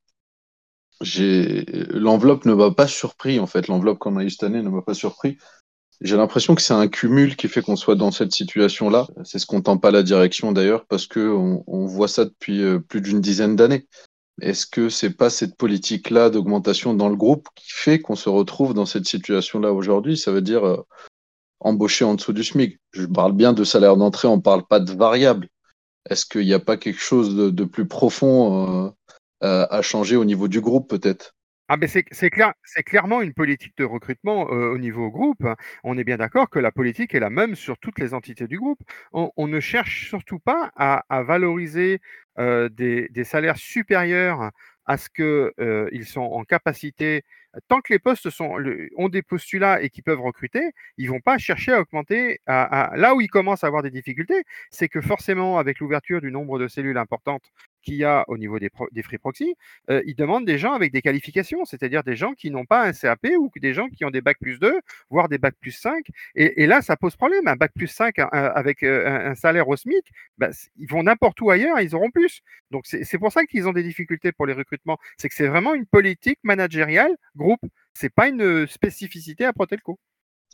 L'enveloppe 1.02 2.46
ne 2.46 2.54
m'a 2.54 2.70
pas 2.70 2.88
surpris, 2.88 3.38
en 3.38 3.46
fait. 3.46 3.68
L'enveloppe 3.68 3.98
qu'on 3.98 4.16
a 4.16 4.24
eu 4.24 4.30
cette 4.30 4.44
année 4.44 4.62
ne 4.62 4.70
m'a 4.70 4.80
pas 4.80 4.94
surpris. 4.94 5.36
J'ai 6.00 6.16
l'impression 6.16 6.54
que 6.54 6.62
c'est 6.62 6.74
un 6.74 6.88
cumul 6.88 7.36
qui 7.36 7.48
fait 7.48 7.60
qu'on 7.60 7.76
soit 7.76 7.96
dans 7.96 8.10
cette 8.10 8.32
situation-là. 8.32 9.08
C'est 9.24 9.38
ce 9.38 9.44
qu'on 9.44 9.60
tend 9.60 9.76
pas 9.76 9.90
la 9.90 10.02
direction 10.02 10.52
d'ailleurs, 10.52 10.86
parce 10.86 11.06
que 11.06 11.28
on 11.28 11.86
voit 11.86 12.08
ça 12.08 12.24
depuis 12.24 12.62
plus 12.88 13.02
d'une 13.02 13.20
dizaine 13.20 13.56
d'années. 13.56 13.86
Est-ce 14.40 14.66
que 14.66 14.88
c'est 14.88 15.16
pas 15.16 15.30
cette 15.30 15.56
politique-là 15.56 16.30
d'augmentation 16.30 16.94
dans 16.94 17.08
le 17.08 17.16
groupe 17.16 17.48
qui 17.54 17.70
fait 17.72 18.00
qu'on 18.00 18.14
se 18.14 18.28
retrouve 18.28 18.74
dans 18.74 18.86
cette 18.86 19.06
situation-là 19.06 19.72
aujourd'hui? 19.72 20.16
Ça 20.16 20.30
veut 20.30 20.42
dire 20.42 20.64
euh, 20.64 20.82
embaucher 21.60 22.04
en 22.04 22.14
dessous 22.14 22.32
du 22.32 22.44
SMIC. 22.44 22.78
Je 22.92 23.06
parle 23.06 23.32
bien 23.32 23.52
de 23.52 23.64
salaire 23.64 23.96
d'entrée, 23.96 24.28
on 24.28 24.36
ne 24.36 24.42
parle 24.42 24.66
pas 24.66 24.80
de 24.80 24.92
variable. 24.92 25.48
Est-ce 26.08 26.24
qu'il 26.24 26.46
n'y 26.46 26.54
a 26.54 26.60
pas 26.60 26.76
quelque 26.76 27.00
chose 27.00 27.34
de, 27.34 27.64
plus 27.64 27.86
profond 27.86 28.92
euh, 29.42 29.66
à 29.70 29.82
changer 29.82 30.16
au 30.16 30.24
niveau 30.24 30.48
du 30.48 30.60
groupe 30.60 30.88
peut-être? 30.88 31.34
Ah 31.68 31.76
mais 31.76 31.86
c'est 31.86 32.30
clair, 32.30 32.54
clairement 32.86 33.20
une 33.20 33.34
politique 33.34 33.76
de 33.76 33.84
recrutement 33.84 34.44
au 34.44 34.78
niveau 34.78 35.10
groupe. 35.10 35.46
On 35.84 35.98
est 35.98 36.04
bien 36.04 36.16
d'accord 36.16 36.48
que 36.48 36.58
la 36.58 36.72
politique 36.72 37.14
est 37.14 37.20
la 37.20 37.28
même 37.28 37.54
sur 37.56 37.76
toutes 37.78 37.98
les 37.98 38.14
entités 38.14 38.46
du 38.46 38.58
groupe. 38.58 38.80
On, 39.12 39.46
ne 39.46 39.60
cherche 39.60 40.08
surtout 40.08 40.38
pas 40.38 40.72
à, 40.76 41.22
valoriser 41.22 42.00
des, 42.38 43.24
salaires 43.24 43.58
supérieurs 43.58 44.50
à 44.86 44.96
ce 44.96 45.10
qu'ils 45.10 46.06
sont 46.06 46.22
en 46.22 46.44
capacité. 46.44 47.22
Tant 47.68 47.80
que 47.80 47.92
les 47.92 47.98
postes 47.98 48.30
sont, 48.30 48.56
ont 48.96 49.08
des 49.10 49.22
postulats 49.22 49.82
et 49.82 49.90
qui 49.90 50.00
peuvent 50.00 50.20
recruter, 50.20 50.70
ils 50.96 51.10
vont 51.10 51.20
pas 51.20 51.36
chercher 51.36 51.72
à 51.72 51.80
augmenter. 51.80 52.40
Là 52.46 53.14
où 53.14 53.20
ils 53.20 53.28
commencent 53.28 53.64
à 53.64 53.66
avoir 53.66 53.82
des 53.82 53.90
difficultés, 53.90 54.44
c'est 54.70 54.88
que 54.88 55.02
forcément, 55.02 55.58
avec 55.58 55.80
l'ouverture 55.80 56.22
du 56.22 56.30
nombre 56.30 56.58
de 56.58 56.68
cellules 56.68 56.98
importantes 56.98 57.52
qu'il 57.88 57.96
y 57.96 58.04
a 58.04 58.24
au 58.28 58.36
niveau 58.36 58.58
des, 58.58 58.70
free 59.02 59.18
proxy, 59.18 59.54
euh, 59.90 60.02
ils 60.06 60.14
demandent 60.14 60.44
des 60.44 60.58
gens 60.58 60.74
avec 60.74 60.92
des 60.92 61.00
qualifications, 61.00 61.64
c'est-à-dire 61.64 62.04
des 62.04 62.16
gens 62.16 62.34
qui 62.34 62.50
n'ont 62.50 62.66
pas 62.66 62.84
un 62.84 62.92
CAP 62.92 63.26
ou 63.38 63.50
des 63.56 63.72
gens 63.72 63.88
qui 63.88 64.04
ont 64.04 64.10
des 64.10 64.20
bacs 64.20 64.38
plus 64.40 64.58
2, 64.58 64.80
voire 65.08 65.28
des 65.28 65.38
bacs 65.38 65.56
plus 65.60 65.72
5. 65.72 66.04
Et, 66.34 66.66
là, 66.66 66.82
ça 66.82 66.96
pose 66.96 67.16
problème. 67.16 67.48
Un 67.48 67.56
bac 67.56 67.72
plus 67.74 67.86
5 67.88 68.16
avec 68.32 68.82
un, 68.82 69.34
salaire 69.34 69.68
au 69.68 69.76
SMIC, 69.76 70.04
bah, 70.36 70.50
ils 70.76 70.88
vont 70.88 71.02
n'importe 71.02 71.40
où 71.40 71.50
ailleurs, 71.50 71.80
ils 71.80 71.94
auront 71.94 72.10
plus. 72.10 72.42
Donc 72.70 72.84
c'est 72.84 73.18
pour 73.18 73.32
ça 73.32 73.44
qu'ils 73.44 73.66
ont 73.66 73.72
des 73.72 73.82
difficultés 73.82 74.32
pour 74.32 74.46
les 74.46 74.52
recrutements. 74.52 74.98
C'est 75.16 75.28
que 75.28 75.34
c'est 75.34 75.48
vraiment 75.48 75.74
une 75.74 75.86
politique 75.86 76.38
managériale, 76.42 77.16
groupe. 77.36 77.62
C'est 77.94 78.12
pas 78.12 78.28
une 78.28 78.66
spécificité 78.66 79.44
à 79.44 79.52
Protelco. 79.52 79.98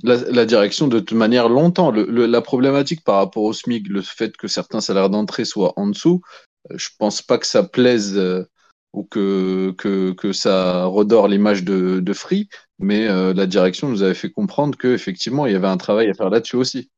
La, 0.03 0.45
direction, 0.45 0.89
de 0.89 0.99
toute 0.99 1.17
manière, 1.17 1.49
longtemps, 1.49 1.93
la 1.93 2.41
problématique 2.41 3.05
par 3.05 3.17
rapport 3.17 3.45
au 3.45 3.53
SMIC, 3.53 3.89
le 3.89 4.03
fait 4.03 4.37
que 4.37 4.49
certains 4.49 4.81
salaires 4.81 5.09
d'entrée 5.09 5.45
soient 5.45 5.73
en 5.77 5.87
dessous, 5.87 6.21
euh, 6.21 6.54
je 6.71 6.89
pense 6.99 7.23
pas 7.23 7.39
que 7.39 7.47
ça 7.47 7.63
plaise 7.63 8.17
euh, 8.17 8.45
ou 8.93 9.05
que, 9.05 9.73
que, 9.73 10.33
ça 10.33 10.85
redore 10.85 11.29
l'image 11.29 11.65
de, 11.65 12.13
Free, 12.13 12.49
mais 12.79 13.09
euh, 13.09 13.35
la 13.35 13.47
direction 13.47 13.89
nous 13.89 14.03
avait 14.03 14.15
fait 14.15 14.31
comprendre 14.31 14.79
qu'effectivement, 14.79 15.47
il 15.47 15.53
y 15.53 15.57
avait 15.57 15.67
un 15.67 15.77
travail 15.77 16.09
à 16.09 16.15
faire 16.15 16.31
là-dessus 16.31 16.57
aussi. 16.57 16.91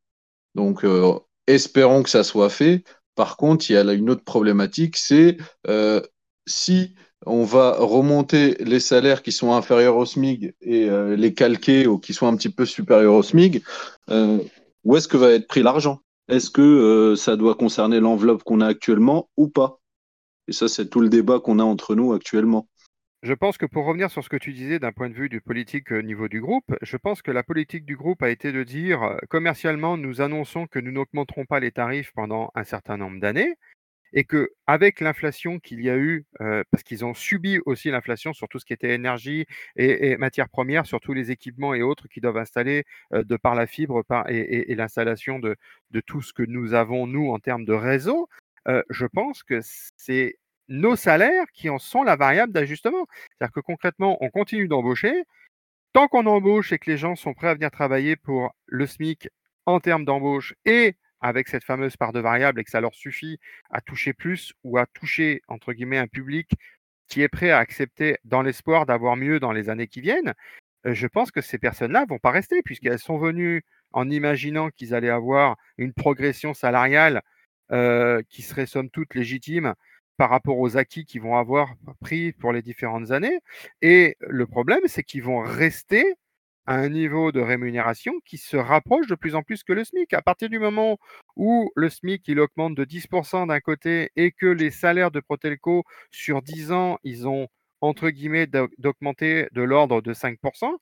Donc, 0.54 0.84
espérons 1.46 2.02
que 2.02 2.10
ça 2.10 2.24
soit 2.24 2.50
fait. 2.50 2.84
Par 3.14 3.36
contre, 3.36 3.70
il 3.70 3.74
y 3.74 3.76
a 3.76 3.92
une 3.92 4.10
autre 4.10 4.24
problématique, 4.24 4.96
c'est 4.96 5.38
si 6.46 6.94
on 7.24 7.44
va 7.44 7.72
remonter 7.78 8.56
les 8.60 8.80
salaires 8.80 9.22
qui 9.22 9.32
sont 9.32 9.52
inférieurs 9.52 9.96
au 9.96 10.06
SMIG 10.06 10.54
et 10.60 10.88
euh, 10.88 11.16
les 11.16 11.34
calquer 11.34 11.86
ou 11.86 11.98
qui 11.98 12.14
sont 12.14 12.26
un 12.26 12.36
petit 12.36 12.50
peu 12.50 12.64
supérieurs 12.64 13.14
au 13.14 13.22
SMIG, 13.22 13.62
euh, 14.10 14.38
où 14.84 14.96
est-ce 14.96 15.08
que 15.08 15.16
va 15.16 15.32
être 15.32 15.48
pris 15.48 15.62
l'argent? 15.62 16.00
Est-ce 16.28 16.50
que 16.50 16.62
euh, 16.62 17.16
ça 17.16 17.36
doit 17.36 17.54
concerner 17.54 18.00
l'enveloppe 18.00 18.42
qu'on 18.42 18.60
a 18.60 18.66
actuellement 18.66 19.30
ou 19.36 19.48
pas? 19.48 19.80
Et 20.48 20.52
ça, 20.52 20.68
c'est 20.68 20.88
tout 20.88 21.00
le 21.00 21.08
débat 21.08 21.40
qu'on 21.40 21.58
a 21.58 21.64
entre 21.64 21.94
nous 21.94 22.12
actuellement. 22.12 22.68
Je 23.22 23.32
pense 23.32 23.58
que 23.58 23.66
pour 23.66 23.86
revenir 23.86 24.10
sur 24.10 24.22
ce 24.22 24.28
que 24.28 24.36
tu 24.36 24.52
disais 24.52 24.78
d'un 24.78 24.92
point 24.92 25.08
de 25.08 25.14
vue 25.14 25.28
du 25.28 25.40
politique 25.40 25.90
au 25.90 26.02
niveau 26.02 26.28
du 26.28 26.40
groupe, 26.40 26.76
je 26.82 26.96
pense 26.96 27.22
que 27.22 27.30
la 27.30 27.42
politique 27.42 27.84
du 27.84 27.96
groupe 27.96 28.22
a 28.22 28.30
été 28.30 28.52
de 28.52 28.62
dire 28.62 29.16
commercialement, 29.28 29.96
nous 29.96 30.20
annonçons 30.20 30.66
que 30.66 30.78
nous 30.78 30.92
n'augmenterons 30.92 31.44
pas 31.44 31.58
les 31.58 31.72
tarifs 31.72 32.12
pendant 32.14 32.50
un 32.54 32.64
certain 32.64 32.96
nombre 32.96 33.18
d'années 33.18 33.56
et 34.12 34.24
que 34.24 34.50
avec 34.66 35.00
l'inflation 35.00 35.58
qu'il 35.58 35.80
y 35.82 35.90
a 35.90 35.96
eu, 35.96 36.24
parce 36.70 36.82
qu'ils 36.84 37.04
ont 37.04 37.14
subi 37.14 37.58
aussi 37.66 37.90
l'inflation 37.90 38.32
sur 38.32 38.48
tout 38.48 38.58
ce 38.58 38.64
qui 38.64 38.72
était 38.72 38.94
énergie 38.94 39.46
et, 39.76 40.16
matières 40.16 40.48
premières, 40.48 40.86
sur 40.86 41.00
tous 41.00 41.12
les 41.12 41.30
équipements 41.30 41.74
et 41.74 41.82
autres 41.82 42.08
qui 42.08 42.20
doivent 42.20 42.38
installer 42.38 42.84
de 43.12 43.36
par 43.36 43.54
la 43.54 43.66
fibre 43.66 44.02
et, 44.28 44.74
l'installation 44.74 45.38
de, 45.38 45.56
tout 46.06 46.22
ce 46.22 46.32
que 46.32 46.42
nous 46.42 46.74
avons, 46.74 47.06
nous, 47.06 47.30
en 47.30 47.38
termes 47.38 47.64
de 47.64 47.72
réseau, 47.72 48.28
je 48.90 49.06
pense 49.06 49.42
que 49.42 49.60
c'est 49.62 50.36
nos 50.68 50.96
salaires 50.96 51.46
qui 51.52 51.68
en 51.70 51.78
sont 51.78 52.02
la 52.02 52.16
variable 52.16 52.52
d'ajustement. 52.52 53.06
C'est-à-dire 53.30 53.52
que 53.52 53.60
concrètement, 53.60 54.18
on 54.20 54.30
continue 54.30 54.68
d'embaucher. 54.68 55.24
Tant 55.92 56.08
qu'on 56.08 56.26
embauche 56.26 56.72
et 56.72 56.78
que 56.78 56.90
les 56.90 56.98
gens 56.98 57.16
sont 57.16 57.34
prêts 57.34 57.48
à 57.48 57.54
venir 57.54 57.70
travailler 57.70 58.16
pour 58.16 58.54
le 58.66 58.86
SMIC 58.86 59.28
en 59.64 59.80
termes 59.80 60.04
d'embauche 60.04 60.54
et 60.64 60.96
avec 61.20 61.48
cette 61.48 61.64
fameuse 61.64 61.96
part 61.96 62.12
de 62.12 62.20
variable 62.20 62.60
et 62.60 62.64
que 62.64 62.70
ça 62.70 62.80
leur 62.80 62.94
suffit 62.94 63.38
à 63.70 63.80
toucher 63.80 64.12
plus 64.12 64.52
ou 64.64 64.78
à 64.78 64.86
toucher, 64.86 65.42
entre 65.48 65.72
guillemets, 65.72 65.98
un 65.98 66.06
public 66.06 66.50
qui 67.08 67.22
est 67.22 67.28
prêt 67.28 67.50
à 67.50 67.58
accepter 67.58 68.18
dans 68.24 68.42
l'espoir 68.42 68.86
d'avoir 68.86 69.16
mieux 69.16 69.40
dans 69.40 69.52
les 69.52 69.68
années 69.68 69.86
qui 69.86 70.00
viennent, 70.00 70.34
euh, 70.86 70.94
je 70.94 71.06
pense 71.06 71.30
que 71.30 71.40
ces 71.40 71.58
personnes-là 71.58 72.04
vont 72.08 72.18
pas 72.18 72.30
rester 72.30 72.62
puisqu'elles 72.62 72.98
sont 72.98 73.18
venues 73.18 73.62
en 73.92 74.10
imaginant 74.10 74.70
qu'ils 74.70 74.94
allaient 74.94 75.08
avoir 75.08 75.56
une 75.78 75.92
progression 75.92 76.54
salariale 76.54 77.22
euh, 77.72 78.22
qui 78.28 78.42
serait 78.42 78.66
somme 78.66 78.90
toute 78.90 79.14
légitime 79.14 79.74
par 80.16 80.30
rapport 80.30 80.58
aux 80.58 80.76
acquis 80.76 81.04
qu'ils 81.04 81.20
vont 81.20 81.36
avoir 81.36 81.74
pris 82.00 82.32
pour 82.32 82.52
les 82.52 82.62
différentes 82.62 83.10
années. 83.10 83.40
Et 83.82 84.16
le 84.20 84.46
problème, 84.46 84.80
c'est 84.86 85.02
qu'ils 85.02 85.22
vont 85.22 85.40
rester 85.40 86.14
à 86.66 86.74
un 86.76 86.88
niveau 86.88 87.32
de 87.32 87.40
rémunération 87.40 88.12
qui 88.24 88.38
se 88.38 88.56
rapproche 88.56 89.06
de 89.06 89.14
plus 89.14 89.34
en 89.34 89.42
plus 89.42 89.62
que 89.62 89.72
le 89.72 89.84
SMIC. 89.84 90.12
À 90.12 90.22
partir 90.22 90.48
du 90.48 90.58
moment 90.58 90.98
où 91.36 91.70
le 91.76 91.88
SMIC 91.88 92.26
il 92.28 92.40
augmente 92.40 92.74
de 92.74 92.84
10% 92.84 93.46
d'un 93.48 93.60
côté 93.60 94.10
et 94.16 94.32
que 94.32 94.46
les 94.46 94.70
salaires 94.70 95.10
de 95.10 95.20
Protelco 95.20 95.84
sur 96.10 96.42
10 96.42 96.72
ans, 96.72 96.98
ils 97.04 97.28
ont 97.28 97.48
entre 97.80 98.10
guillemets 98.10 98.46
d'augmenter 98.46 99.48
de 99.52 99.62
l'ordre 99.62 100.00
de 100.00 100.12
5%, 100.12 100.76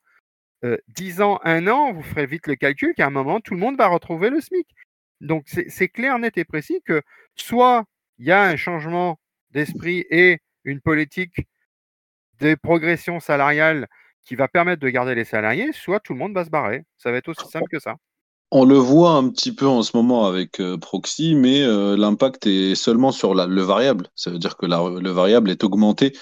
10 0.88 1.20
euh, 1.20 1.24
ans, 1.24 1.40
1 1.44 1.66
an, 1.66 1.92
vous 1.92 2.02
ferez 2.02 2.26
vite 2.26 2.46
le 2.46 2.56
calcul 2.56 2.94
qu'à 2.94 3.06
un 3.06 3.10
moment, 3.10 3.40
tout 3.40 3.54
le 3.54 3.60
monde 3.60 3.76
va 3.76 3.88
retrouver 3.88 4.30
le 4.30 4.40
SMIC. 4.40 4.66
Donc 5.20 5.44
c'est 5.48 5.88
clair, 5.88 6.18
net 6.18 6.36
et 6.38 6.44
précis 6.44 6.82
que 6.84 7.02
soit 7.36 7.84
il 8.18 8.26
y 8.26 8.32
a 8.32 8.42
un 8.44 8.56
changement 8.56 9.18
d'esprit 9.50 10.04
et 10.10 10.38
une 10.64 10.80
politique 10.80 11.46
de 12.40 12.54
progression 12.54 13.20
salariale 13.20 13.88
qui 14.24 14.34
va 14.34 14.48
permettre 14.48 14.82
de 14.82 14.88
garder 14.88 15.14
les 15.14 15.24
salariés, 15.24 15.70
soit 15.72 16.00
tout 16.00 16.12
le 16.12 16.18
monde 16.18 16.34
va 16.34 16.44
se 16.44 16.50
barrer. 16.50 16.84
Ça 16.98 17.10
va 17.10 17.18
être 17.18 17.28
aussi 17.28 17.46
simple 17.48 17.68
que 17.70 17.78
ça. 17.78 17.96
On 18.50 18.64
le 18.64 18.76
voit 18.76 19.12
un 19.12 19.28
petit 19.30 19.52
peu 19.52 19.66
en 19.66 19.82
ce 19.82 19.96
moment 19.96 20.26
avec 20.26 20.60
euh, 20.60 20.78
Proxy, 20.78 21.34
mais 21.34 21.62
euh, 21.62 21.96
l'impact 21.96 22.46
est 22.46 22.74
seulement 22.74 23.10
sur 23.10 23.34
le 23.34 23.62
variable. 23.62 24.08
Ça 24.14 24.30
veut 24.30 24.38
dire 24.38 24.56
que 24.56 24.66
le 24.66 25.10
variable 25.10 25.50
est 25.50 25.64
augmenté 25.64 26.12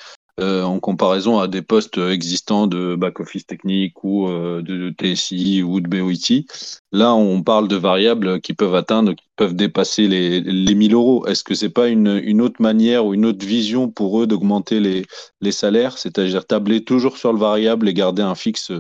euh, 0.43 0.63
en 0.65 0.81
comparaison 0.81 1.39
à 1.39 1.47
des 1.47 1.63
postes 1.63 1.99
existants 1.99 2.67
de 2.67 2.97
back-office 2.97 3.47
technique 3.47 4.03
ou 4.03 4.29
euh, 4.29 4.61
de, 4.61 4.91
TSI 4.91 5.63
ou 5.63 5.81
de 5.81 5.89
BOIT. 5.89 6.47
Là, 6.91 7.15
on 7.15 7.43
parle 7.43 7.69
de 7.69 7.77
variables 7.77 8.41
qui 8.41 8.53
peuvent 8.53 8.75
atteindre, 8.75 9.13
qui 9.15 9.25
peuvent 9.37 9.55
dépasser 9.55 10.09
les, 10.09 10.41
les 10.41 10.75
1000 10.75 10.95
euros. 10.95 11.27
Est-ce 11.27 11.45
que 11.45 11.55
c'est 11.55 11.71
pas 11.71 11.89
une, 11.89 12.21
une, 12.25 12.41
autre 12.41 12.61
manière 12.61 13.07
ou 13.07 13.15
une 13.15 13.25
autre 13.25 13.47
vision 13.47 13.89
pour 13.89 14.21
eux 14.21 14.27
d'augmenter 14.27 14.81
les, 14.81 15.07
les 15.41 15.53
salaires, 15.53 15.97
c'est-à-dire 15.97 16.45
tabler 16.45 16.85
toujours 16.85 17.17
sur 17.17 17.33
le 17.33 17.39
variable 17.39 17.89
et 17.89 17.95
garder 17.95 18.23
un 18.23 18.35
fixe 18.35 18.73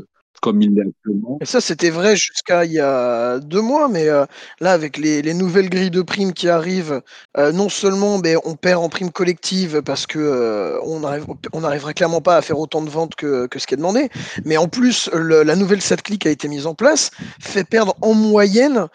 comme 0.42 0.60
il 0.60 0.74
l'est 0.74 0.82
actuellement. 0.82 1.38
Et 1.40 1.46
ça, 1.46 1.60
c'était 1.60 1.90
vrai 1.90 2.16
jusqu'à 2.16 2.64
il 2.64 2.72
y 2.72 2.80
a 2.80 3.38
deux 3.38 3.60
mois, 3.62 3.88
mais 3.88 4.08
euh, 4.08 4.26
là, 4.60 4.72
avec 4.72 4.98
les, 4.98 5.22
nouvelles 5.34 5.70
grilles 5.70 5.90
de 5.90 6.02
primes 6.02 6.32
qui 6.32 6.48
arrivent, 6.48 7.00
euh, 7.38 7.52
non 7.52 7.68
seulement 7.68 8.18
ben, 8.18 8.38
on 8.44 8.56
perd 8.56 8.82
en 8.82 8.88
prime 8.88 9.12
collective 9.12 9.82
parce 9.82 10.06
que 10.06 10.18
euh, 10.18 10.78
on 10.82 11.60
n'arrivera 11.60 11.94
clairement 11.94 12.20
pas 12.20 12.36
à 12.36 12.42
faire 12.42 12.58
autant 12.58 12.82
de 12.82 12.90
ventes 12.90 13.14
que, 13.14 13.48
ce 13.56 13.66
qui 13.66 13.74
est 13.74 13.76
demandé, 13.76 14.10
mais 14.44 14.56
en 14.56 14.66
plus, 14.66 15.08
la 15.14 15.56
nouvelle 15.56 15.80
SAT 15.80 16.18
qui 16.18 16.28
a 16.28 16.30
été 16.32 16.48
mise 16.48 16.66
en 16.66 16.74
place 16.74 17.10
fait 17.40 17.64
perdre 17.64 17.94
en 18.00 18.12
moyenne 18.12 18.88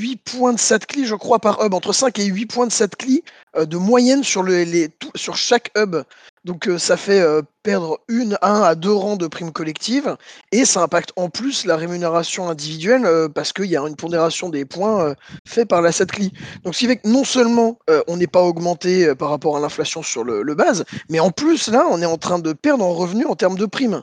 8 0.00 0.16
points 0.16 0.52
de 0.52 0.58
SATCLI, 0.58 1.06
je 1.06 1.14
crois, 1.14 1.38
par 1.38 1.64
hub, 1.64 1.72
entre 1.72 1.92
5 1.92 2.18
et 2.18 2.24
8 2.24 2.46
points 2.46 2.66
de 2.66 2.72
SATCLI 2.72 3.22
euh, 3.56 3.64
de 3.64 3.76
moyenne 3.76 4.24
sur, 4.24 4.42
les, 4.42 4.90
sur 5.14 5.36
chaque 5.36 5.70
hub. 5.76 5.96
Donc 6.44 6.68
euh, 6.68 6.78
ça 6.78 6.96
fait 6.96 7.20
euh, 7.20 7.42
perdre 7.62 8.00
une, 8.08 8.36
un 8.42 8.62
à 8.62 8.74
deux 8.74 8.92
rangs 8.92 9.16
de 9.16 9.28
primes 9.28 9.52
collectives 9.52 10.16
et 10.50 10.64
ça 10.64 10.82
impacte 10.82 11.12
en 11.16 11.30
plus 11.30 11.64
la 11.64 11.76
rémunération 11.76 12.48
individuelle 12.50 13.06
parce 13.34 13.52
qu'il 13.52 13.66
y 13.66 13.76
a 13.76 13.80
une 13.86 13.96
pondération 13.96 14.48
des 14.48 14.64
points 14.64 15.14
fait 15.46 15.64
par 15.64 15.80
la 15.80 15.92
SATCLI. 15.92 16.32
Donc 16.64 16.74
ce 16.74 16.80
qui 16.80 16.86
fait 16.86 16.96
que 16.96 17.08
non 17.08 17.24
seulement 17.24 17.78
on 18.08 18.18
n'est 18.18 18.26
pas 18.26 18.42
augmenté 18.42 19.14
par 19.14 19.30
rapport 19.30 19.56
à 19.56 19.60
l'inflation 19.60 20.02
sur 20.02 20.22
le, 20.24 20.42
le, 20.42 20.54
base, 20.54 20.84
mais 21.08 21.20
en 21.20 21.30
plus 21.30 21.68
là 21.68 21.86
on 21.90 22.02
est 22.02 22.06
en 22.06 22.18
train 22.18 22.38
de 22.38 22.52
perdre 22.52 22.84
en 22.84 22.92
revenus 22.92 23.26
en 23.26 23.36
termes 23.36 23.56
de 23.56 23.66
primes. 23.66 24.02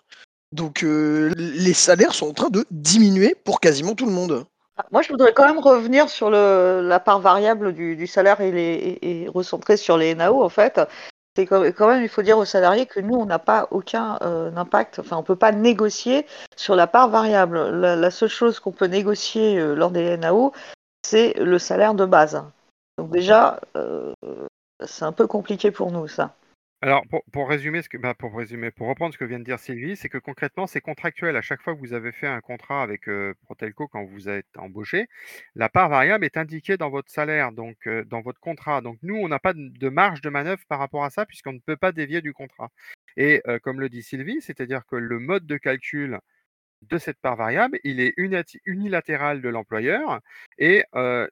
Donc 0.52 0.84
les 0.84 1.74
salaires 1.74 2.16
sont 2.16 2.30
en 2.30 2.34
train 2.34 2.50
de 2.50 2.66
diminuer 2.72 3.36
pour 3.44 3.60
quasiment 3.60 3.94
tout 3.94 4.08
le 4.08 4.14
monde. 4.14 4.46
Moi, 4.92 5.02
je 5.02 5.10
voudrais 5.10 5.34
quand 5.34 5.46
même 5.46 5.60
revenir 5.60 6.10
sur 6.10 6.30
le, 6.30 6.82
la 6.84 7.00
part 7.00 7.20
variable 7.20 7.74
du, 7.74 8.08
salaire 8.08 8.42
et, 8.42 8.52
les, 8.52 9.00
et, 9.02 9.28
recentrer 9.28 9.78
sur 9.78 9.98
les 9.98 10.16
NAO, 10.16 10.44
en 10.44 10.50
fait. 10.50 10.80
C'est 11.36 11.46
quand 11.46 11.88
même, 11.88 12.04
il 12.04 12.10
faut 12.10 12.24
dire 12.24 12.38
aux 12.38 12.46
salariés 12.46 12.86
que 12.86 13.00
nous, 13.00 13.16
on 13.16 13.26
n'a 13.26 13.40
pas 13.40 13.68
aucun 13.72 14.18
euh, 14.22 14.54
impact, 14.56 15.00
enfin, 15.00 15.16
on 15.16 15.22
ne 15.22 15.26
peut 15.26 15.38
pas 15.38 15.54
négocier 15.54 16.26
sur 16.58 16.76
la 16.76 16.88
part 16.88 17.10
variable. 17.10 17.58
La, 17.70 18.12
seule 18.12 18.30
chose 18.30 18.60
qu'on 18.60 18.74
peut 18.74 18.88
négocier 18.88 19.58
euh, 19.58 19.74
lors 19.74 19.92
des 19.92 20.18
NAO, 20.18 20.52
c'est 21.06 21.34
le 21.36 21.58
salaire 21.58 21.94
de 21.94 22.06
base. 22.06 22.44
Donc 22.98 23.12
déjà, 23.12 23.62
euh, 23.78 24.14
c'est 24.86 25.06
un 25.06 25.14
peu 25.14 25.26
compliqué 25.26 25.72
pour 25.72 25.92
nous, 25.92 26.10
ça. 26.10 26.36
Alors, 26.84 27.06
pour, 27.32 27.48
résumer 27.48 27.84
ce 27.84 27.90
que, 27.90 27.98
bah, 27.98 28.16
pour 28.16 28.36
résumer, 28.36 28.72
pour 28.72 28.88
reprendre 28.88 29.14
ce 29.14 29.20
que 29.20 29.26
vient 29.26 29.38
de 29.38 29.44
dire 29.44 29.60
Sylvie, 29.60 29.96
c'est 29.96 30.10
que 30.10 30.18
concrètement, 30.18 30.66
c'est 30.66 30.82
contractuel. 30.82 31.36
À 31.38 31.42
chaque 31.44 31.62
fois 31.62 31.76
que 31.76 31.80
vous 31.80 31.94
avez 31.94 32.12
fait 32.12 32.26
un 32.26 32.42
contrat 32.42 32.82
avec 32.82 33.08
euh, 33.08 33.36
Protelco 33.44 33.88
quand 33.88 34.04
vous 34.04 34.30
êtes 34.30 34.48
embauché, 34.58 35.08
la 35.54 35.70
part 35.70 35.90
variable 35.90 36.26
est 36.26 36.38
indiquée 36.38 36.78
dans 36.78 36.90
votre 36.90 37.12
salaire, 37.12 37.52
donc 37.52 37.78
euh, 37.86 38.04
dans 38.06 38.22
votre 38.22 38.40
contrat. 38.40 38.82
Donc 38.82 38.98
nous, 39.04 39.16
on 39.16 39.28
n'a 39.28 39.38
pas 39.38 39.54
de 39.54 39.90
marge 39.90 40.22
de 40.22 40.30
manœuvre 40.30 40.64
par 40.68 40.80
rapport 40.80 41.04
à 41.04 41.12
ça 41.12 41.28
puisqu'on 41.28 41.54
ne 41.54 41.60
peut 41.60 41.78
pas 41.78 41.92
dévier 41.92 42.22
du 42.22 42.34
contrat. 42.34 42.72
Et 43.16 43.44
euh, 43.48 43.60
comme 43.60 43.80
le 43.80 43.88
dit 43.90 44.02
Sylvie, 44.02 44.42
c'est-à-dire 44.42 44.86
que 44.88 44.96
le 44.96 45.20
mode 45.20 45.46
de 45.46 45.58
calcul 45.58 46.20
de 46.82 46.98
cette 46.98 47.20
part 47.20 47.36
variable, 47.36 47.80
il 47.84 48.00
est 48.00 48.14
unilatéral 48.66 49.42
de 49.42 49.50
l'employeur 49.50 50.20
et 50.58 50.84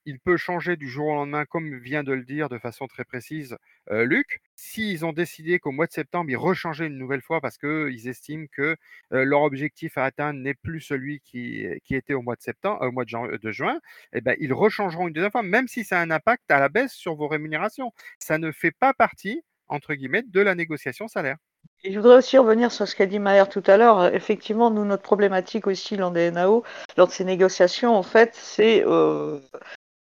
il 0.05 0.19
peut 0.19 0.37
changer 0.37 0.75
du 0.77 0.87
jour 0.87 1.07
au 1.07 1.15
lendemain, 1.15 1.45
comme 1.45 1.77
vient 1.79 2.03
de 2.03 2.13
le 2.13 2.23
dire 2.23 2.49
de 2.49 2.57
façon 2.57 2.87
très 2.87 3.03
précise 3.03 3.57
Luc. 3.89 4.41
S'ils 4.55 5.05
ont 5.05 5.13
décidé 5.13 5.59
qu'au 5.59 5.71
mois 5.71 5.87
de 5.87 5.91
septembre, 5.91 6.29
ils 6.29 6.37
rechangeaient 6.37 6.87
une 6.87 6.97
nouvelle 6.97 7.21
fois 7.21 7.41
parce 7.41 7.57
qu'ils 7.57 8.07
estiment 8.07 8.45
que 8.51 8.75
leur 9.11 9.41
objectif 9.41 9.97
à 9.97 10.05
atteindre 10.05 10.39
n'est 10.39 10.53
plus 10.53 10.81
celui 10.81 11.19
qui, 11.21 11.65
était 11.89 12.13
au 12.13 12.21
mois 12.21 12.35
de 12.35 12.41
septembre, 12.41 12.85
au 12.85 12.91
mois 12.91 13.05
de, 13.05 13.51
juin, 13.51 13.79
eh 14.13 14.21
ben, 14.21 14.35
ils 14.39 14.53
rechangeront 14.53 15.07
une 15.07 15.13
deuxième 15.13 15.31
fois, 15.31 15.43
même 15.43 15.67
si 15.67 15.83
ça 15.83 15.99
a 15.99 16.03
un 16.03 16.11
impact 16.11 16.49
à 16.51 16.59
la 16.59 16.69
baisse 16.69 16.93
sur 16.93 17.15
vos 17.15 17.27
rémunérations. 17.27 17.91
Ça 18.19 18.37
ne 18.37 18.51
fait 18.51 18.71
pas 18.71 18.93
partie, 18.93 19.41
entre 19.67 19.93
guillemets, 19.95 20.23
de 20.23 20.41
la 20.41 20.55
négociation 20.55 21.07
salaire. 21.07 21.37
Et 21.83 21.93
je 21.93 21.99
voudrais 21.99 22.17
aussi 22.17 22.37
revenir 22.37 22.71
sur 22.71 22.87
ce 22.87 22.95
qu'a 22.95 23.05
dit 23.05 23.19
Maher 23.19 23.47
tout 23.47 23.63
à 23.65 23.77
l'heure. 23.77 24.13
Effectivement, 24.13 24.69
nous, 24.69 24.83
notre 24.83 25.03
problématique 25.03 25.65
aussi 25.65 25.95
dans 25.95 26.11
des 26.11 26.29
NAO, 26.31 26.63
lors 26.97 27.07
de 27.07 27.13
ces 27.13 27.23
négociations, 27.23 27.95
en 27.95 28.03
fait, 28.03 28.35
c'est 28.35 28.83
euh, 28.85 29.39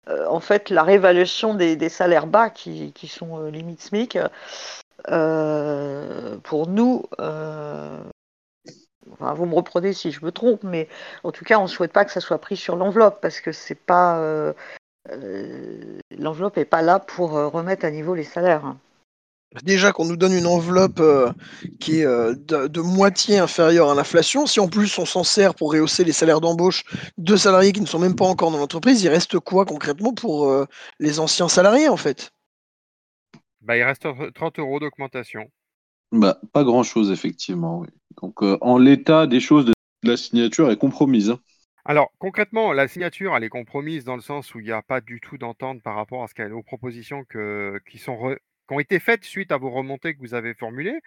euh, 0.09 0.25
en 0.27 0.41
fait 0.41 0.69
la 0.69 0.83
réévaluation 0.83 1.53
des, 1.53 1.89
salaires 1.89 2.27
bas 2.27 2.49
qui, 2.49 2.93
sont 3.07 3.39
euh, 3.39 3.49
limite 3.49 3.81
SMIC. 3.81 4.17
pour 6.43 6.67
nous, 6.67 7.03
vous 9.19 9.45
me 9.45 9.55
reprenez 9.55 9.93
si 9.93 10.11
je 10.11 10.25
me 10.25 10.31
trompe, 10.31 10.63
mais 10.63 10.89
en 11.23 11.31
tout 11.31 11.45
cas, 11.45 11.59
on 11.59 11.63
ne 11.63 11.67
souhaite 11.67 11.93
pas 11.93 12.03
que 12.03 12.11
ça 12.11 12.19
soit 12.19 12.39
pris 12.39 12.57
sur 12.57 12.75
l'enveloppe 12.75 13.21
parce 13.21 13.39
que 13.39 13.53
c'est 13.53 13.75
pas 13.75 14.53
l'enveloppe 16.11 16.57
n'est 16.57 16.65
pas 16.65 16.81
là 16.81 16.99
pour 16.99 17.31
remettre 17.31 17.85
à 17.85 17.91
niveau 17.91 18.15
les 18.15 18.25
salaires. 18.25 18.75
Déjà 19.63 19.91
qu'on 19.91 20.05
nous 20.05 20.15
donne 20.15 20.33
une 20.33 20.45
enveloppe 20.45 20.99
euh, 20.99 21.31
qui 21.79 22.01
est 22.01 22.05
euh, 22.05 22.35
de, 22.35 22.81
moitié 22.81 23.39
inférieure 23.39 23.89
à 23.89 23.95
l'inflation, 23.95 24.45
si 24.45 24.59
en 24.59 24.67
plus 24.67 24.99
on 24.99 25.05
s'en 25.05 25.23
sert 25.23 25.55
pour 25.55 25.71
rehausser 25.73 26.03
les 26.03 26.11
salaires 26.11 26.39
d'embauche 26.39 26.83
de 27.17 27.35
salariés 27.35 27.71
qui 27.71 27.81
ne 27.81 27.87
sont 27.87 27.97
même 27.97 28.15
pas 28.15 28.25
encore 28.25 28.51
dans 28.51 28.59
l'entreprise, 28.59 29.01
il 29.01 29.09
reste 29.09 29.39
quoi 29.39 29.65
concrètement 29.65 30.13
pour 30.13 30.49
euh, 30.49 30.67
les 30.99 31.19
anciens 31.19 31.47
salariés 31.47 31.89
en 31.89 31.97
fait? 31.97 32.31
Bah, 33.61 33.75
Il 33.75 33.81
reste 33.81 34.07
30 34.35 34.59
euros 34.59 34.79
d'augmentation. 34.79 35.49
Bah, 36.11 36.39
pas 36.53 36.63
grand-chose 36.63 37.11
effectivement. 37.11 37.87
Donc 38.21 38.43
en 38.43 38.77
l'état 38.77 39.25
des 39.25 39.39
choses, 39.39 39.71
la 40.03 40.15
signature 40.15 40.69
est 40.69 40.77
compromise. 40.77 41.31
Hein. 41.31 41.39
Alors 41.85 42.11
concrètement, 42.19 42.71
la 42.71 42.87
signature, 42.87 43.35
elle 43.35 43.43
est 43.43 43.49
compromise 43.49 44.03
dans 44.03 44.15
le 44.15 44.21
sens 44.21 44.53
où 44.53 44.59
il 44.59 44.65
n'y 44.65 44.71
a 44.71 44.83
pas 44.83 45.01
du 45.01 45.19
tout 45.19 45.39
d'entente 45.39 45.81
par 45.81 45.95
rapport 45.95 46.23
à 46.23 46.27
ce 46.27 46.51
aux 46.51 46.61
propositions 46.61 47.25
qui 47.89 47.97
sont 47.97 48.35
qui 48.69 48.75
ont 48.75 48.79
été 48.79 48.99
faites 48.99 49.25
suite 49.25 49.51
à 49.51 49.57
vos 49.57 49.71
remontées 49.71 50.13
que 50.13 50.19
vous 50.19 50.35
avez 50.35 50.53
formulées. 50.53 50.99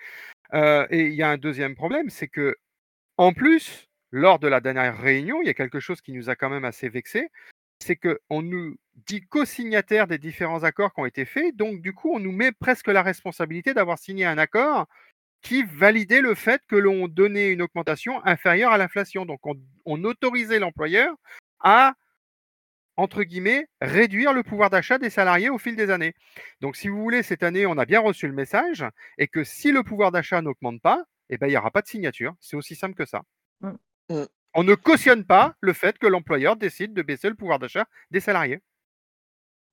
et 0.52 1.06
il 1.06 1.14
y 1.14 1.22
a 1.22 1.30
un 1.30 1.38
deuxième 1.38 1.76
problème, 1.76 2.10
c'est 2.10 2.28
que 2.28 2.56
en 3.18 3.32
plus, 3.32 3.88
lors 4.10 4.38
de 4.38 4.48
la 4.48 4.60
dernière 4.60 4.98
réunion, 4.98 5.40
il 5.42 5.46
y 5.46 5.50
a 5.50 5.54
quelque 5.54 5.80
chose 5.80 6.00
qui 6.00 6.12
nous 6.12 6.28
a 6.28 6.34
quand 6.34 6.50
même 6.50 6.64
assez 6.64 6.88
vexé, 6.88 7.28
c'est 7.78 7.96
qu'on 7.96 8.42
nous 8.42 8.76
dit 9.06 9.22
co-signataire 9.22 10.06
des 10.08 10.18
différents 10.18 10.64
accords 10.64 10.92
qui 10.92 11.00
ont 11.00 11.06
été 11.06 11.24
faits, 11.24 11.56
donc 11.56 11.80
du 11.82 11.92
coup, 11.94 12.10
on 12.12 12.18
nous 12.18 12.32
met 12.32 12.52
presque 12.52 12.88
la 12.88 13.02
responsabilité 13.02 13.74
d'avoir 13.74 13.98
signé 13.98 14.24
un 14.24 14.38
accord 14.38 14.88
qui 15.42 15.62
validait 15.64 16.20
le 16.20 16.34
fait 16.34 16.62
que 16.68 16.76
l'on 16.76 17.08
donnait 17.08 17.52
une 17.52 17.62
augmentation 17.62 18.24
inférieure 18.26 18.72
à 18.72 18.78
l'inflation. 18.78 19.24
Donc 19.26 19.40
on 19.84 20.04
autorisait 20.04 20.58
l'employeur 20.60 21.14
à 21.60 21.94
entre 22.96 23.22
guillemets, 23.22 23.66
réduire 23.80 24.32
le 24.32 24.42
pouvoir 24.42 24.70
d'achat 24.70 24.98
des 24.98 25.10
salariés 25.10 25.50
au 25.50 25.58
fil 25.58 25.76
des 25.76 25.90
années. 25.90 26.14
Donc, 26.60 26.76
si 26.76 26.88
vous 26.88 27.00
voulez, 27.00 27.22
cette 27.22 27.42
année, 27.42 27.66
on 27.66 27.78
a 27.78 27.86
bien 27.86 28.00
reçu 28.00 28.26
le 28.26 28.34
message 28.34 28.84
et 29.18 29.28
que 29.28 29.44
si 29.44 29.72
le 29.72 29.82
pouvoir 29.82 30.12
d'achat 30.12 30.42
n'augmente 30.42 30.80
pas, 30.80 31.04
eh 31.30 31.38
ben, 31.38 31.46
il 31.46 31.50
n'y 31.50 31.56
aura 31.56 31.70
pas 31.70 31.82
de 31.82 31.86
signature. 31.86 32.34
C'est 32.40 32.56
aussi 32.56 32.74
simple 32.74 32.94
que 32.94 33.06
ça. 33.06 33.22
Mmh. 33.60 33.70
Mmh. 34.10 34.24
On 34.54 34.64
ne 34.64 34.74
cautionne 34.74 35.24
pas 35.24 35.54
le 35.60 35.72
fait 35.72 35.98
que 35.98 36.06
l'employeur 36.06 36.56
décide 36.56 36.92
de 36.92 37.02
baisser 37.02 37.28
le 37.28 37.34
pouvoir 37.34 37.58
d'achat 37.58 37.86
des 38.10 38.20
salariés. 38.20 38.60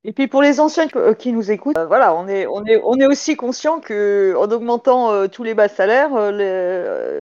Et 0.06 0.14
puis 0.14 0.28
pour 0.28 0.42
les 0.42 0.62
anciens 0.62 0.88
euh, 0.96 1.14
qui 1.14 1.34
nous 1.34 1.52
écoutent, 1.52 1.78
euh, 1.78 1.86
voilà, 1.86 2.16
on 2.16 2.30
est, 2.30 2.48
on 2.48 2.66
est, 2.66 2.80
on 2.86 2.96
est 2.96 3.06
aussi 3.06 3.36
conscient 3.36 3.82
que 3.82 4.34
en 4.38 4.50
augmentant 4.50 5.12
euh, 5.12 5.28
tous 5.28 5.44
les 5.44 5.54
bas 5.54 5.68
salaires 5.68 6.12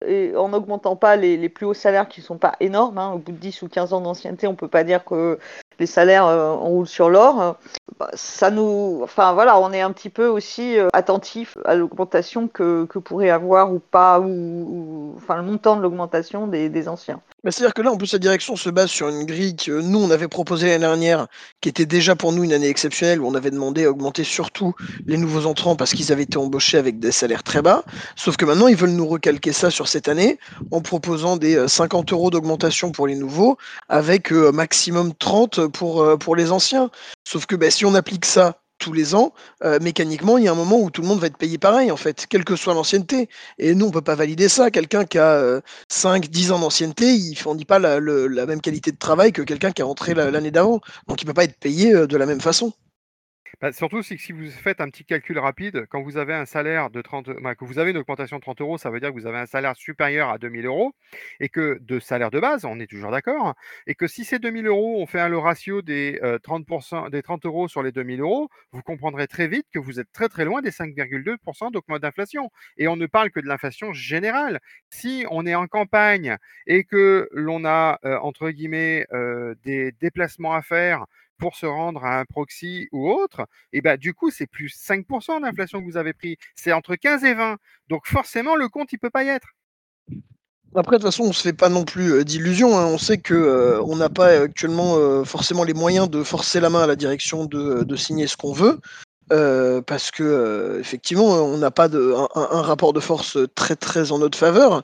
et 0.05 0.35
en 0.35 0.49
n'augmentant 0.49 0.95
pas 0.95 1.15
les, 1.15 1.49
plus 1.49 1.65
hauts 1.65 1.73
salaires 1.73 2.07
qui 2.07 2.19
ne 2.19 2.25
sont 2.25 2.37
pas 2.37 2.55
énormes, 2.59 2.99
hein, 2.99 3.13
au 3.13 3.17
bout 3.17 3.31
de 3.31 3.37
10 3.37 3.63
ou 3.63 3.67
15 3.67 3.93
ans 3.93 4.01
d'ancienneté, 4.01 4.45
on 4.45 4.51
ne 4.51 4.57
peut 4.57 4.67
pas 4.67 4.83
dire 4.83 5.03
que 5.05 5.39
les 5.79 5.85
salaires 5.85 6.25
on 6.25 6.69
roule 6.69 6.87
sur 6.87 7.09
l'or. 7.09 7.57
Bah, 7.99 8.09
ça 8.13 8.51
nous, 8.51 8.99
enfin 9.03 9.33
voilà, 9.33 9.59
on 9.59 9.71
est 9.71 9.81
un 9.81 9.91
petit 9.91 10.09
peu 10.09 10.27
aussi 10.27 10.77
attentif 10.93 11.57
à 11.65 11.75
l'augmentation 11.75 12.47
que, 12.47 12.85
que 12.85 12.99
pourrait 12.99 13.29
avoir 13.29 13.73
ou 13.73 13.79
pas, 13.79 14.19
ou, 14.19 15.13
enfin 15.17 15.37
le 15.37 15.43
montant 15.43 15.75
de 15.75 15.81
l'augmentation 15.81 16.47
des, 16.47 16.69
des 16.69 16.87
anciens. 16.87 17.21
Bah, 17.43 17.51
c'est-à-dire 17.51 17.73
que 17.73 17.81
là, 17.81 17.91
en 17.91 17.97
plus, 17.97 18.11
la 18.13 18.19
direction 18.19 18.55
se 18.55 18.69
base 18.69 18.89
sur 18.89 19.07
une 19.07 19.23
grille 19.23 19.55
que 19.55 19.79
nous, 19.79 19.99
on 19.99 20.11
avait 20.11 20.27
proposée 20.27 20.67
l'année 20.67 20.79
dernière, 20.79 21.27
qui 21.61 21.69
était 21.69 21.85
déjà 21.85 22.15
pour 22.15 22.33
nous 22.33 22.43
une 22.43 22.51
année 22.51 22.67
exceptionnelle, 22.67 23.21
où 23.21 23.27
on 23.27 23.35
avait 23.35 23.51
demandé 23.51 23.85
à 23.85 23.91
augmenter 23.91 24.23
surtout 24.23 24.73
les 25.05 25.17
nouveaux 25.17 25.45
entrants 25.45 25.75
parce 25.75 25.93
qu'ils 25.93 26.11
avaient 26.11 26.23
été 26.23 26.37
embauchés 26.37 26.77
avec 26.77 26.99
des 26.99 27.11
salaires 27.11 27.43
très 27.43 27.61
bas. 27.61 27.83
Sauf 28.15 28.37
que 28.37 28.45
maintenant, 28.45 28.67
ils 28.67 28.75
veulent 28.75 28.89
nous 28.89 29.07
recalquer 29.07 29.53
ça 29.53 29.69
sur 29.69 29.87
cette 29.87 30.09
année 30.09 30.39
en 30.71 30.81
proposant 30.81 31.37
des 31.37 31.67
50 31.67 32.11
euh, 32.11 32.15
euros 32.15 32.31
d'augmentation 32.31 32.91
pour 32.91 33.07
les 33.07 33.15
nouveaux, 33.15 33.57
avec 33.87 34.33
euh, 34.33 34.51
maximum 34.51 35.13
30 35.13 35.66
pour, 35.67 36.01
euh, 36.01 36.17
pour 36.17 36.35
les 36.35 36.51
anciens. 36.51 36.89
Sauf 37.27 37.45
que 37.45 37.55
bah, 37.55 37.71
si 37.71 37.85
on 37.85 37.95
applique 37.95 38.25
ça 38.25 38.59
tous 38.79 38.93
les 38.93 39.15
ans, 39.15 39.33
euh, 39.63 39.79
mécaniquement, 39.81 40.37
il 40.37 40.45
y 40.45 40.47
a 40.47 40.51
un 40.51 40.55
moment 40.55 40.79
où 40.79 40.91
tout 40.91 41.01
le 41.01 41.07
monde 41.07 41.19
va 41.19 41.27
être 41.27 41.37
payé 41.37 41.57
pareil, 41.57 41.91
en 41.91 41.97
fait, 41.97 42.27
quelle 42.27 42.45
que 42.45 42.55
soit 42.55 42.73
l'ancienneté. 42.73 43.29
Et 43.57 43.75
nous, 43.75 43.87
on 43.87 43.91
peut 43.91 44.01
pas 44.01 44.15
valider 44.15 44.49
ça. 44.49 44.71
Quelqu'un 44.71 45.05
qui 45.05 45.17
a 45.17 45.61
5, 45.89 46.25
euh, 46.25 46.27
10 46.27 46.51
ans 46.51 46.59
d'ancienneté, 46.59 47.13
il 47.13 47.31
ne 47.31 47.35
fournit 47.35 47.65
pas 47.65 47.79
la, 47.79 47.99
même 47.99 48.61
qualité 48.61 48.91
de 48.91 48.97
travail 48.97 49.31
que 49.31 49.41
quelqu'un 49.41 49.71
qui 49.71 49.81
est 49.81 49.85
rentré 49.85 50.13
l'année 50.13 50.51
d'avant. 50.51 50.81
Donc, 51.07 51.21
il 51.21 51.25
ne 51.25 51.29
peut 51.29 51.33
pas 51.33 51.43
être 51.45 51.57
payé 51.59 51.93
euh, 51.93 52.07
de 52.07 52.17
la 52.17 52.25
même 52.25 52.41
façon. 52.41 52.73
Bah, 53.61 53.71
surtout, 53.71 54.03
si 54.03 54.15
vous 54.31 54.49
faites 54.51 54.81
un 54.81 54.89
petit 54.89 55.05
calcul 55.05 55.39
rapide, 55.39 55.85
quand 55.89 56.01
vous 56.01 56.17
avez 56.17 56.33
un 56.33 56.45
salaire 56.45 56.89
de 56.89 57.01
30, 57.01 57.29
bah, 57.41 57.55
que 57.55 57.65
vous 57.65 57.79
avez 57.79 57.91
une 57.91 57.97
augmentation 57.97 58.37
de 58.37 58.41
30 58.41 58.61
euros, 58.61 58.77
ça 58.77 58.89
veut 58.89 58.99
dire 58.99 59.09
que 59.09 59.13
vous 59.19 59.25
avez 59.27 59.39
un 59.39 59.45
salaire 59.45 59.75
supérieur 59.75 60.29
à 60.29 60.37
2000 60.37 60.65
euros, 60.65 60.93
et 61.39 61.49
que 61.49 61.77
de 61.81 61.99
salaire 61.99 62.29
de 62.31 62.39
base, 62.39 62.65
on 62.65 62.79
est 62.79 62.87
toujours 62.87 63.11
d'accord, 63.11 63.55
et 63.87 63.95
que 63.95 64.07
si 64.07 64.25
ces 64.25 64.39
2000 64.39 64.67
euros, 64.67 65.01
on 65.01 65.05
fait 65.07 65.27
le 65.29 65.37
ratio 65.37 65.81
des, 65.81 66.19
30%, 66.43 67.09
des 67.09 67.21
30 67.23 67.45
euros 67.45 67.67
sur 67.67 67.83
les 67.83 67.91
2000 67.91 68.21
euros, 68.21 68.49
vous 68.71 68.81
comprendrez 68.81 69.27
très 69.27 69.47
vite 69.47 69.65
que 69.73 69.79
vous 69.79 69.99
êtes 69.99 70.11
très 70.11 70.29
très 70.29 70.45
loin 70.45 70.61
des 70.61 70.71
5,2% 70.71 71.71
d'augmentation 71.71 71.97
d'inflation. 71.97 72.51
Et 72.77 72.87
on 72.87 72.95
ne 72.95 73.07
parle 73.07 73.31
que 73.31 73.39
de 73.39 73.47
l'inflation 73.47 73.91
générale. 73.91 74.59
Si 74.91 75.25
on 75.31 75.45
est 75.47 75.55
en 75.55 75.67
campagne 75.67 76.37
et 76.67 76.83
que 76.83 77.27
l'on 77.31 77.65
a, 77.65 77.99
entre 78.21 78.51
guillemets, 78.51 79.05
des 79.63 79.91
déplacements 79.99 80.53
à 80.53 80.61
faire, 80.61 81.05
pour 81.37 81.55
se 81.55 81.65
rendre 81.65 82.03
à 82.03 82.19
un 82.19 82.25
proxy 82.25 82.87
ou 82.91 83.09
autre, 83.09 83.47
et 83.73 83.81
ben 83.81 83.97
du 83.97 84.13
coup, 84.13 84.31
c'est 84.31 84.47
plus 84.47 84.75
5% 84.75 85.41
d'inflation 85.41 85.79
que 85.79 85.85
vous 85.85 85.97
avez 85.97 86.13
pris. 86.13 86.37
C'est 86.55 86.73
entre 86.73 86.95
15 86.95 87.23
et 87.23 87.33
20. 87.33 87.57
Donc 87.89 88.07
forcément, 88.07 88.55
le 88.55 88.69
compte, 88.69 88.91
il 88.93 88.99
peut 88.99 89.09
pas 89.09 89.23
y 89.23 89.29
être. 89.29 89.47
Après, 90.75 90.97
de 90.97 91.01
toute 91.01 91.07
façon, 91.07 91.23
on 91.23 91.27
ne 91.29 91.33
se 91.33 91.41
fait 91.41 91.53
pas 91.53 91.69
non 91.69 91.85
plus 91.85 92.13
euh, 92.13 92.23
d'illusions. 92.23 92.77
Hein. 92.77 92.85
On 92.85 92.97
sait 92.97 93.17
qu'on 93.17 93.33
euh, 93.33 93.95
n'a 93.95 94.09
pas 94.09 94.41
actuellement 94.41 94.97
euh, 94.97 95.23
forcément 95.23 95.63
les 95.63 95.73
moyens 95.73 96.09
de 96.09 96.23
forcer 96.23 96.59
la 96.59 96.69
main 96.69 96.83
à 96.83 96.87
la 96.87 96.95
direction 96.95 97.45
de 97.45 97.95
signer 97.95 98.27
ce 98.27 98.37
qu'on 98.37 98.53
veut. 98.53 98.79
Euh, 99.33 99.81
parce 99.81 100.09
que 100.09 100.23
euh, 100.23 100.79
effectivement, 100.79 101.25
on 101.25 101.57
n'a 101.57 101.71
pas 101.71 101.89
un, 101.89 102.61
rapport 102.61 102.93
de 102.93 103.01
force 103.01 103.37
très 103.55 103.75
très 103.75 104.11
en 104.11 104.19
notre 104.19 104.37
faveur. 104.37 104.83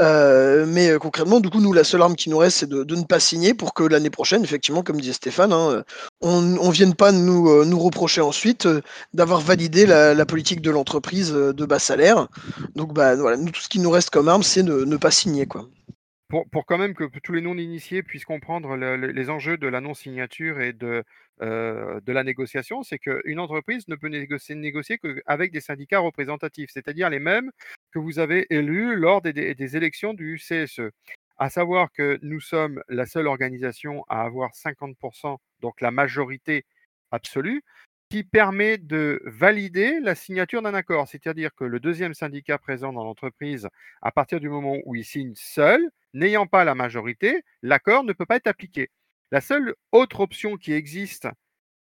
Euh, 0.00 0.64
mais 0.66 0.96
concrètement, 0.98 1.40
du 1.40 1.50
coup, 1.50 1.60
nous, 1.60 1.72
la 1.72 1.84
seule 1.84 2.02
arme 2.02 2.16
qui 2.16 2.30
nous 2.30 2.38
reste, 2.38 2.58
c'est 2.58 2.68
de, 2.68 2.94
ne 2.94 3.04
pas 3.04 3.20
signer 3.20 3.52
pour 3.52 3.74
que 3.74 3.82
l'année 3.82 4.10
prochaine, 4.10 4.44
effectivement, 4.44 4.82
comme 4.82 5.00
disait 5.00 5.12
Stéphane, 5.12 5.52
hein, 5.52 5.84
on 6.20 6.40
ne 6.40 6.72
vienne 6.72 6.94
pas 6.94 7.12
nous, 7.12 7.78
reprocher 7.78 8.20
ensuite 8.20 8.68
d'avoir 9.12 9.40
validé 9.40 9.86
la, 9.86 10.26
politique 10.26 10.62
de 10.62 10.70
l'entreprise 10.70 11.32
de 11.32 11.66
bas 11.66 11.78
salaire. 11.78 12.28
Donc, 12.76 12.94
bah, 12.94 13.16
voilà, 13.16 13.36
tout 13.36 13.60
ce 13.60 13.68
qui 13.68 13.80
nous 13.80 13.90
reste 13.90 14.10
comme 14.10 14.28
arme, 14.28 14.42
c'est 14.42 14.62
de 14.62 14.84
ne 14.84 14.96
pas 14.96 15.10
signer. 15.10 15.46
quoi 15.46 15.66
pour, 16.50 16.64
quand 16.64 16.78
même 16.78 16.94
que 16.94 17.04
tous 17.22 17.32
les 17.32 17.42
non-initiés 17.42 18.02
puissent 18.02 18.24
comprendre 18.24 18.76
les 18.76 19.30
enjeux 19.30 19.58
de 19.58 19.68
la 19.68 19.80
non-signature 19.80 20.60
et 20.60 20.72
de, 20.72 21.04
euh, 21.42 22.00
de 22.00 22.12
la 22.12 22.22
négociation, 22.22 22.82
c'est 22.82 22.98
qu'une 22.98 23.40
entreprise 23.40 23.88
ne 23.88 23.96
peut 23.96 24.08
négocier, 24.08 24.98
qu'avec 24.98 25.50
des 25.50 25.60
syndicats 25.60 25.98
représentatifs, 25.98 26.70
c'est-à-dire 26.72 27.10
les 27.10 27.18
mêmes 27.18 27.50
que 27.90 27.98
vous 27.98 28.18
avez 28.20 28.46
élus 28.50 28.94
lors 28.96 29.22
des, 29.22 29.76
élections 29.76 30.14
du 30.14 30.38
CSE. 30.38 30.90
À 31.38 31.50
savoir 31.50 31.90
que 31.92 32.18
nous 32.22 32.40
sommes 32.40 32.82
la 32.88 33.06
seule 33.06 33.26
organisation 33.26 34.04
à 34.08 34.22
avoir 34.22 34.52
50%, 34.52 35.38
donc 35.60 35.80
la 35.80 35.90
majorité 35.90 36.64
absolue, 37.10 37.62
qui 38.08 38.22
permet 38.22 38.78
de 38.78 39.20
valider 39.24 39.98
la 40.00 40.14
signature 40.14 40.62
d'un 40.62 40.74
accord. 40.74 41.08
C'est-à-dire 41.08 41.50
que 41.56 41.64
le 41.64 41.80
deuxième 41.80 42.14
syndicat 42.14 42.58
présent 42.58 42.92
dans 42.92 43.04
l'entreprise, 43.04 43.68
à 44.02 44.12
partir 44.12 44.38
du 44.38 44.48
moment 44.48 44.76
où 44.84 44.94
il 44.94 45.04
signe 45.04 45.32
seul, 45.34 45.80
n'ayant 46.14 46.46
pas 46.46 46.64
la 46.64 46.74
majorité, 46.74 47.42
l'accord 47.62 48.04
ne 48.04 48.12
peut 48.12 48.26
pas 48.26 48.36
être 48.36 48.46
appliqué. 48.46 48.90
La 49.32 49.40
seule 49.40 49.74
autre 49.92 50.20
option 50.20 50.58
qui 50.58 50.74
existe 50.74 51.26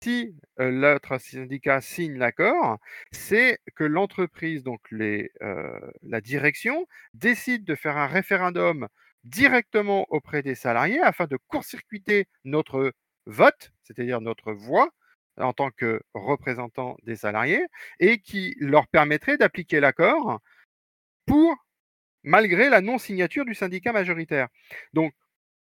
si 0.04 0.36
l'autre 0.58 1.18
syndicat 1.18 1.82
signe 1.82 2.18
l'accord, 2.18 2.78
c'est 3.12 3.60
que 3.74 3.86
l'entreprise, 3.86 4.64
donc 4.64 4.82
la 4.92 6.22
direction, 6.22 6.86
décide 7.14 7.64
de 7.64 7.74
faire 7.74 7.98
un 7.98 8.06
référendum 8.06 8.90
directement 9.24 10.06
auprès 10.10 10.44
des 10.44 10.56
salariés 10.56 11.00
afin 11.00 11.26
de 11.26 11.38
court-circuiter 11.48 12.28
notre 12.44 12.92
vote, 13.26 13.72
c'est-à-dire 13.84 14.22
notre 14.22 14.52
voix 14.52 14.90
en 15.38 15.54
tant 15.54 15.72
que 15.72 16.02
représentant 16.14 16.98
des 17.04 17.16
salariés, 17.16 17.66
et 18.00 18.20
qui 18.20 18.56
leur 18.60 18.88
permettrait 18.88 19.38
d'appliquer 19.38 19.80
l'accord 19.80 20.42
pour 21.26 21.56
malgré 22.24 22.70
la 22.70 22.82
non-signature 22.82 23.46
du 23.46 23.56
syndicat 23.56 23.94
majoritaire. 23.94 24.50
Donc, 24.94 25.14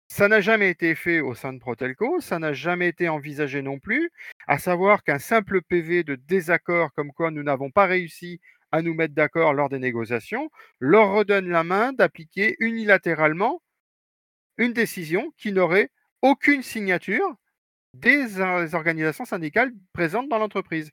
ça 0.07 0.27
n'a 0.27 0.41
jamais 0.41 0.69
été 0.69 0.95
fait 0.95 1.19
au 1.19 1.35
sein 1.35 1.53
de 1.53 1.59
Protelco, 1.59 2.19
ça 2.21 2.39
n'a 2.39 2.53
jamais 2.53 2.87
été 2.87 3.09
envisagé 3.09 3.61
non 3.61 3.79
plus, 3.79 4.09
à 4.47 4.57
savoir 4.57 5.03
qu'un 5.03 5.19
simple 5.19 5.61
PV 5.61 6.03
de 6.03 6.15
désaccord 6.15 6.93
comme 6.93 7.11
quoi 7.11 7.31
nous 7.31 7.43
n'avons 7.43 7.71
pas 7.71 7.85
réussi 7.85 8.39
à 8.71 8.81
nous 8.81 8.93
mettre 8.93 9.13
d'accord 9.13 9.53
lors 9.53 9.69
des 9.69 9.79
négociations, 9.79 10.49
leur 10.79 11.11
redonne 11.11 11.49
la 11.49 11.63
main 11.63 11.93
d'appliquer 11.93 12.55
unilatéralement 12.59 13.61
une 14.57 14.73
décision 14.73 15.31
qui 15.37 15.51
n'aurait 15.51 15.89
aucune 16.21 16.63
signature 16.63 17.35
des 17.93 18.39
organisations 18.41 19.25
syndicales 19.25 19.71
présentes 19.93 20.29
dans 20.29 20.37
l'entreprise. 20.37 20.91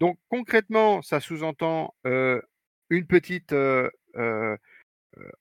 Donc 0.00 0.18
concrètement, 0.28 1.02
ça 1.02 1.20
sous-entend 1.20 1.94
euh, 2.06 2.40
une 2.90 3.06
petite, 3.06 3.52
euh, 3.52 3.90
euh, 4.16 4.56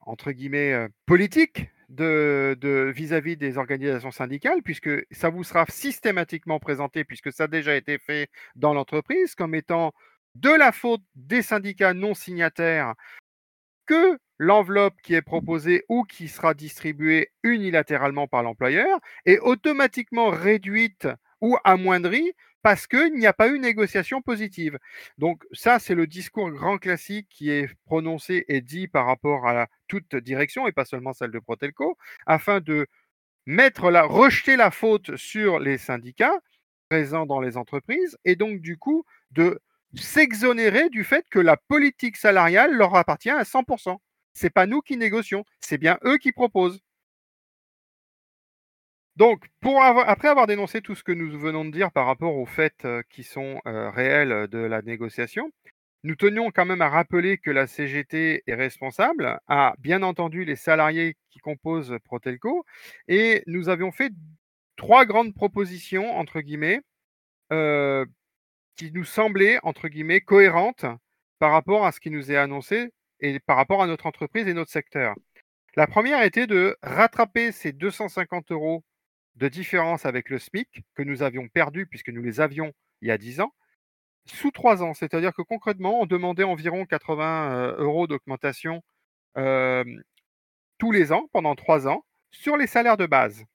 entre 0.01 0.31
guillemets, 0.31 0.88
politique 1.05 1.69
de 1.93 2.91
vis-à-vis 2.95 3.38
des 3.38 3.58
organisations 3.58 4.12
syndicales, 4.12 4.62
puisque 4.63 4.89
ça 5.12 5.29
vous 5.29 5.43
sera 5.43 5.65
systématiquement 5.69 6.60
présenté, 6.60 7.03
puisque 7.03 7.32
ça 7.32 7.45
a 7.45 7.47
déjà 7.47 7.75
été 7.75 7.97
fait 7.97 8.29
dans 8.56 8.73
l'entreprise, 8.73 9.36
comme 9.36 9.56
étant 9.56 9.93
de 10.36 10.49
la 10.49 10.71
faute 10.71 11.01
des 11.15 11.41
syndicats 11.41 11.93
non 11.93 12.13
signataires 12.13 12.95
que 13.86 14.17
l'enveloppe 14.38 14.95
qui 15.03 15.13
est 15.13 15.21
proposée 15.21 15.84
ou 15.89 16.03
qui 16.03 16.27
sera 16.27 16.53
distribuée 16.53 17.29
unilatéralement 17.43 18.27
par 18.27 18.43
l'employeur 18.43 18.99
est 19.25 19.39
automatiquement 19.39 20.29
réduite 20.29 21.08
ou 21.41 21.58
amoindrie 21.63 22.34
parce 22.63 22.88
qu'il 22.88 23.13
n'y 23.15 23.28
a 23.28 23.34
pas 23.34 23.49
eu 23.49 23.60
négociation 23.60 24.21
positive. 24.21 24.80
Donc 25.17 25.43
ça, 25.52 25.80
c'est 25.80 25.95
le 25.95 26.08
discours 26.08 26.49
grand 26.49 26.78
classique 26.78 27.28
qui 27.30 27.52
est 27.52 27.69
prononcé 27.86 28.45
et 28.47 28.62
dit 28.62 28.88
par 28.88 29.06
rapport 29.06 29.47
à 29.47 29.67
toute 29.88 30.15
direction, 30.15 30.67
et 30.67 30.71
pas 30.71 30.86
seulement 30.86 31.13
celle 31.13 31.32
de 31.32 31.39
Protelco, 31.39 31.97
afin 32.26 32.62
de 32.62 32.88
rejeter 33.47 34.56
la 34.56 34.71
faute 34.71 35.15
sur 35.17 35.60
les 35.60 35.78
syndicats 35.78 36.39
présents 36.89 37.26
dans 37.26 37.41
les 37.41 37.58
entreprises, 37.58 38.17
et 38.26 38.36
donc 38.36 38.62
du 38.62 38.78
coup 38.78 39.06
de 39.32 39.60
s'exonérer 39.95 40.89
du 40.89 41.04
fait 41.04 41.26
que 41.30 41.39
la 41.39 41.58
politique 41.58 42.17
salariale 42.17 42.73
leur 42.73 42.95
appartient 42.95 43.30
à 43.30 43.43
100%. 43.43 43.97
C'est 44.34 44.49
pas 44.49 44.65
nous 44.65 44.82
qui 44.82 44.97
négocions, 44.97 45.45
c'est 45.60 45.78
bien 45.78 45.99
eux 46.06 46.17
qui 46.17 46.32
proposent. 46.32 46.80
Donc, 49.15 49.45
pour 49.62 49.82
après 49.82 50.28
avoir 50.28 50.47
dénoncé 50.47 50.82
tout 50.82 50.95
ce 50.95 51.04
que 51.04 51.12
nous 51.12 51.38
venons 51.39 51.65
de 51.65 51.71
dire 51.71 51.91
par 51.91 52.08
rapport 52.08 52.36
aux 52.36 52.47
faits 52.47 52.86
euh, 52.86 53.04
qui 53.10 53.23
sont 53.23 53.62
euh, 53.67 53.91
réels 53.91 54.47
de 54.47 54.58
la 54.58 54.82
négociation, 54.82 55.52
nous 56.04 56.15
tenions 56.15 56.52
quand 56.52 56.65
même 56.65 56.82
à 56.82 56.89
rappeler 56.89 57.38
que 57.38 57.52
la 57.52 57.67
CGT 57.67 58.43
est 58.45 58.56
responsable, 58.56 59.39
a 59.47 59.76
bien 59.80 60.04
entendu 60.04 60.45
les 60.45 60.56
salariés 60.56 61.15
qui 61.30 61.39
composent 61.39 61.95
Protelco, 62.04 62.65
et 63.08 63.43
nous 63.47 63.69
avions 63.69 63.91
fait 63.91 64.12
trois 64.76 65.06
grandes 65.06 65.34
propositions, 65.34 66.17
entre 66.17 66.41
guillemets, 66.41 66.82
euh, 67.54 68.06
qui 68.76 68.91
nous 68.91 69.06
semblaient, 69.06 69.60
entre 69.63 69.88
guillemets, 69.88 70.21
cohérentes 70.21 70.86
par 71.39 71.52
rapport 71.52 71.86
à 71.86 71.91
ce 71.91 71.99
qui 71.99 72.10
nous 72.10 72.32
est 72.32 72.38
annoncé 72.38 72.89
et 73.19 73.39
par 73.39 73.58
rapport 73.58 73.84
à 73.84 73.88
notre 73.88 74.08
entreprise 74.08 74.47
et 74.47 74.54
notre 74.54 74.71
secteur. 74.71 75.15
La 75.76 75.88
première 75.88 76.23
était 76.23 76.47
de 76.47 76.78
rattraper 76.82 77.52
ces 77.52 77.71
250 77.71 78.52
euros 78.52 78.84
de 79.35 79.47
différence 79.47 80.05
avec 80.05 80.29
le 80.29 80.39
SMIC 80.39 80.83
que 80.95 81.03
nous 81.03 81.23
avions 81.23 81.47
perdu 81.47 81.85
puisque 81.87 82.09
nous 82.09 82.21
les 82.21 82.39
avions 82.39 82.73
il 83.01 83.09
y 83.09 83.11
a 83.11 83.17
10 83.17 83.41
ans, 83.41 83.53
sous 84.25 84.51
3 84.51 84.83
ans. 84.83 84.93
C'est-à-dire 84.93 85.33
que 85.33 85.41
concrètement, 85.41 86.01
on 86.01 86.05
demandait 86.05 86.43
environ 86.43 86.85
80 86.85 87.51
euh, 87.51 87.75
euros 87.77 88.07
d'augmentation 88.07 88.83
tous 90.77 90.91
les 90.91 91.11
ans 91.11 91.27
pendant 91.31 91.55
3 91.55 91.87
ans 91.87 92.05
sur 92.31 92.57
les 92.57 92.67
salaires 92.67 92.97
de 92.97 93.05
base. 93.05 93.45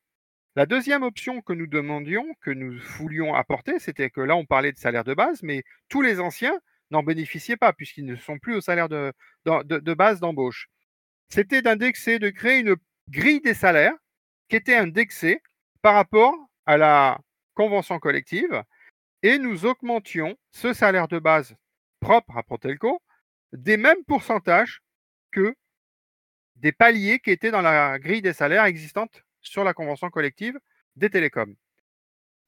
La 0.57 0.67
deuxième 0.67 1.05
option 1.05 1.41
que 1.41 1.53
nous 1.53 1.69
demandions, 1.69 2.27
que 2.41 2.51
nous 2.51 2.77
voulions 2.99 3.35
apporter, 3.35 3.79
c'était 3.79 4.11
que 4.11 4.21
là, 4.21 4.35
on 4.35 4.45
parlait 4.45 4.73
de 4.73 4.79
salaire 4.79 5.05
de 5.05 5.15
base, 5.15 5.43
mais 5.45 5.63
tous 5.89 6.03
les 6.03 6.19
anciens 6.19 6.59
n'en 6.91 7.05
bénéficiaient 7.05 7.57
pas 7.57 7.73
puisqu'ils 7.73 8.07
ne 8.07 8.17
sont 8.17 8.39
plus 8.39 8.57
au 8.57 8.61
salaire 8.61 8.89
de, 8.89 9.13
de, 9.45 9.95
base 9.95 10.21
d'embauche. 10.21 10.69
C'était 11.29 11.63
d'indexer, 11.63 12.19
de 12.19 12.31
créer 12.31 12.61
une 12.61 12.77
grille 13.09 13.41
des 13.41 13.55
salaires 13.55 13.95
qui 14.49 14.57
était 14.57 14.75
indexée 14.75 15.43
par 15.83 15.95
rapport 15.95 16.35
à 16.67 16.77
la 16.77 17.19
convention 17.55 17.99
collective 17.99 18.63
et 19.23 19.39
nous 19.39 19.67
augmentions 19.67 20.37
ce 20.53 20.73
salaire 20.73 21.09
de 21.09 21.19
base 21.19 21.57
propre 22.01 22.37
à 22.37 22.43
Protelco 22.43 23.03
des 23.53 23.77
mêmes 23.77 24.05
pourcentages 24.07 24.83
que 25.33 25.55
des 26.57 26.73
paliers 26.73 27.19
qui 27.21 27.31
étaient 27.31 27.51
dans 27.51 27.63
la 27.63 27.99
grille 27.99 28.23
des 28.23 28.33
salaires 28.33 28.65
existante 28.65 29.25
sur 29.41 29.65
la 29.65 29.75
convention 29.75 30.11
collective 30.11 30.59
des 30.97 31.11
télécoms. 31.11 31.55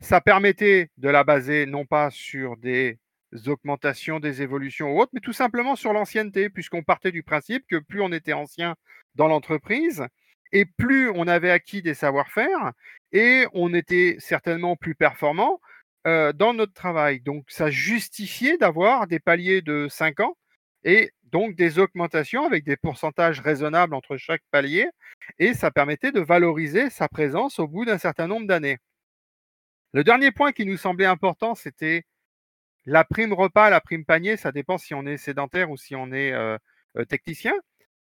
Ça 0.01 0.21
permettait 0.21 0.91
de 0.97 1.09
la 1.09 1.25
baser 1.25 1.67
non 1.67 1.85
pas 1.85 2.11
sur 2.11 2.57
des 2.57 2.99
augmentations, 3.47 4.19
des 4.19 4.43
évolutions 4.43 4.95
ou 4.95 5.01
autres, 5.01 5.13
mais 5.15 5.21
tout 5.21 5.33
simplement 5.33 5.77
sur 5.77 5.93
l'ancienneté, 5.93 6.51
puisqu'on 6.51 6.83
partait 6.83 7.13
du 7.13 7.23
principe 7.23 7.65
que 7.69 7.77
plus 7.77 8.01
on 8.01 8.13
était 8.13 8.33
ancien 8.33 8.75
dans 9.15 9.29
l'entreprise, 9.29 10.07
et 10.53 10.65
plus 10.65 11.11
on 11.11 11.29
avait 11.29 11.51
acquis 11.51 11.83
des 11.83 11.95
savoir-faire, 11.95 12.73
et 13.13 13.47
on 13.53 13.75
était 13.75 14.17
certainement 14.19 14.77
plus 14.77 14.95
performant 14.95 15.61
euh, 16.07 16.33
dans 16.33 16.55
notre 16.55 16.73
travail. 16.73 17.21
Donc 17.21 17.45
ça 17.49 17.71
justifiait 17.71 18.59
d'avoir 18.59 19.07
des 19.07 19.21
paliers 19.21 19.63
de 19.63 19.87
5 19.91 20.21
ans 20.21 20.37
et 20.85 21.13
donc 21.25 21.55
des 21.55 21.79
augmentations 21.79 22.47
avec 22.47 22.65
des 22.65 22.77
pourcentages 22.77 23.41
raisonnables 23.41 23.95
entre 23.95 24.17
chaque 24.17 24.43
palier, 24.51 24.89
et 25.39 25.55
ça 25.55 25.71
permettait 25.71 26.13
de 26.13 26.21
valoriser 26.21 26.91
sa 26.91 27.09
présence 27.09 27.59
au 27.59 27.69
bout 27.69 27.85
d'un 27.85 27.99
certain 27.99 28.27
nombre 28.27 28.47
d'années. 28.47 28.79
Le 29.93 30.05
dernier 30.05 30.33
point 30.33 30.53
qui 30.53 30.67
nous 30.67 30.77
semblait 30.77 31.07
important, 31.07 31.55
c'était 31.55 32.05
la 32.87 33.05
prime 33.05 33.33
repas, 33.33 33.71
la 33.71 33.81
prime 33.81 34.05
panier, 34.05 34.37
ça 34.37 34.53
dépend 34.53 34.79
si 34.79 34.95
on 34.95 35.07
est 35.07 35.17
sédentaire 35.17 35.71
ou 35.71 35.77
si 35.77 35.95
on 35.95 36.13
est 36.13 36.33
euh, 36.33 36.57
euh, 36.97 37.05
technicien, 37.05 37.55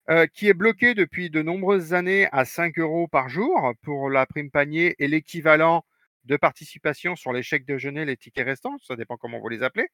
euh, 0.09 0.27
qui 0.27 0.47
est 0.49 0.53
bloqué 0.53 0.93
depuis 0.93 1.29
de 1.29 1.41
nombreuses 1.41 1.93
années 1.93 2.27
à 2.31 2.45
5 2.45 2.77
euros 2.79 3.07
par 3.07 3.29
jour 3.29 3.73
pour 3.81 4.09
la 4.09 4.25
prime 4.25 4.51
panier 4.51 4.95
et 4.99 5.07
l'équivalent 5.07 5.85
de 6.25 6.37
participation 6.37 7.15
sur 7.15 7.33
les 7.33 7.43
chèques 7.43 7.65
déjeuner, 7.65 8.05
les 8.05 8.17
tickets 8.17 8.45
restants, 8.45 8.77
ça 8.79 8.95
dépend 8.95 9.17
comment 9.17 9.39
vous 9.39 9.49
les 9.49 9.63
appelez. 9.63 9.87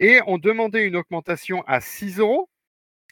Et 0.00 0.20
on 0.26 0.38
demandait 0.38 0.86
une 0.86 0.96
augmentation 0.96 1.62
à 1.66 1.80
6 1.80 2.18
euros 2.18 2.48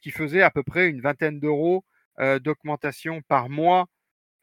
qui 0.02 0.10
faisait 0.10 0.42
à 0.42 0.50
peu 0.50 0.62
près 0.62 0.88
une 0.88 1.00
vingtaine 1.00 1.40
d'euros 1.40 1.84
d'augmentation 2.18 3.22
par 3.28 3.48
mois 3.48 3.86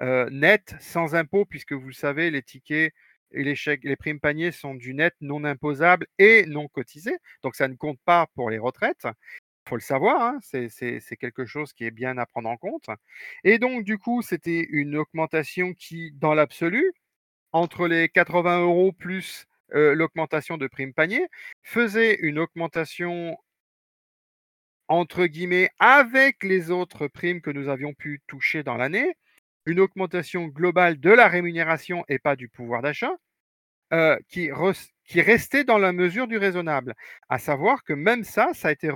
net 0.02 0.76
sans 0.80 1.16
impôt, 1.16 1.46
puisque 1.46 1.74
vous 1.74 1.88
le 1.88 1.94
savez, 1.94 2.32
les 2.32 2.42
tickets 2.42 2.94
et 3.32 3.44
les 3.44 3.56
chèques, 3.56 3.84
les 3.84 3.96
primes 3.96 4.20
paniers 4.20 4.52
sont 4.52 4.76
du 4.76 4.94
net 4.94 5.14
non 5.22 5.44
imposable 5.44 6.08
et 6.18 6.46
non 6.46 6.68
cotisé. 6.68 7.18
Donc 7.44 7.56
ça 7.56 7.68
ne 7.68 7.76
compte 7.76 8.00
pas 8.06 8.28
pour 8.36 8.50
les 8.50 8.58
retraites. 8.58 9.08
Faut 9.68 9.76
le 9.76 9.82
savoir, 9.82 10.22
hein, 10.22 10.40
c'est 10.42 11.18
quelque 11.20 11.46
chose 11.46 11.74
qui 11.74 11.84
est 11.84 11.92
bien 11.92 12.18
à 12.18 12.26
prendre 12.26 12.50
en 12.50 12.56
compte. 12.58 12.88
Et 13.44 13.60
donc, 13.60 13.84
du 13.84 13.98
coup, 13.98 14.22
c'était 14.22 14.66
une 14.70 14.96
augmentation 14.96 15.74
qui, 15.74 16.12
dans 16.14 16.34
l'absolu, 16.34 16.94
entre 17.52 17.88
les 17.88 18.10
80 18.10 18.62
euros 18.62 18.94
plus 18.94 19.46
l'augmentation 19.70 20.58
de 20.58 20.68
prime 20.68 20.94
panier, 20.94 21.28
faisait 21.64 22.16
une 22.22 22.40
augmentation 22.40 23.38
entre 24.88 25.26
guillemets, 25.26 25.70
avec 25.80 26.44
les 26.44 26.72
autres 26.72 27.08
primes 27.08 27.42
que 27.42 27.52
nous 27.52 27.68
avions 27.68 27.94
pu 27.94 28.22
toucher 28.28 28.64
dans 28.64 28.78
l'année, 28.78 29.16
une 29.66 29.80
augmentation 29.82 30.48
globale 30.48 31.00
de 31.00 31.10
la 31.10 31.28
rémunération 31.28 32.06
et 32.08 32.20
pas 32.20 32.36
du 32.38 32.48
pouvoir 32.48 32.82
d'achat, 32.82 33.12
qui, 34.30 34.50
qui 35.06 35.22
restait 35.22 35.64
dans 35.66 35.78
la 35.78 35.92
mesure 35.92 36.28
du 36.28 36.38
raisonnable. 36.38 36.96
À 37.30 37.38
savoir 37.40 37.84
que 37.84 37.94
même 37.94 38.24
ça, 38.24 38.52
ça 38.54 38.70
a 38.70 38.72
été 38.72 38.90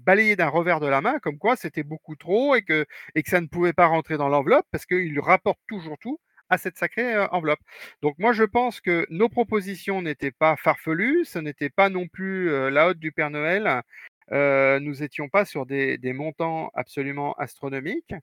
balayé 0.00 0.36
d'un 0.36 0.48
revers 0.48 0.80
de 0.80 0.86
la 0.86 1.00
main, 1.00 1.18
comme 1.20 1.38
quoi 1.38 1.56
c'était 1.56 1.82
beaucoup 1.82 2.16
trop 2.16 2.54
et 2.54 2.62
que, 2.62 2.86
ça 3.26 3.40
ne 3.40 3.46
pouvait 3.46 3.72
pas 3.72 3.86
rentrer 3.86 4.16
dans 4.16 4.28
l'enveloppe 4.28 4.66
parce 4.70 4.86
qu'il 4.86 5.18
rapporte 5.20 5.58
toujours 5.66 5.98
tout 5.98 6.18
à 6.48 6.58
cette 6.58 6.78
sacrée 6.78 7.14
euh, 7.14 7.26
enveloppe. 7.28 7.60
Donc 8.02 8.18
moi 8.18 8.32
je 8.32 8.44
pense 8.44 8.80
que 8.80 9.06
nos 9.10 9.28
propositions 9.28 10.02
n'étaient 10.02 10.30
pas 10.30 10.56
farfelues, 10.56 11.24
ce 11.24 11.38
n'était 11.38 11.70
pas 11.70 11.88
non 11.88 12.06
plus 12.08 12.50
euh, 12.50 12.70
la 12.70 12.88
haute 12.88 12.98
du 12.98 13.12
Père 13.12 13.30
Noël, 13.30 13.82
nous 14.30 14.94
n'étions 14.96 15.28
pas 15.28 15.44
sur 15.44 15.66
des, 15.66 15.98
montants 16.12 16.70
absolument 16.74 17.34
astronomiques 17.34 18.14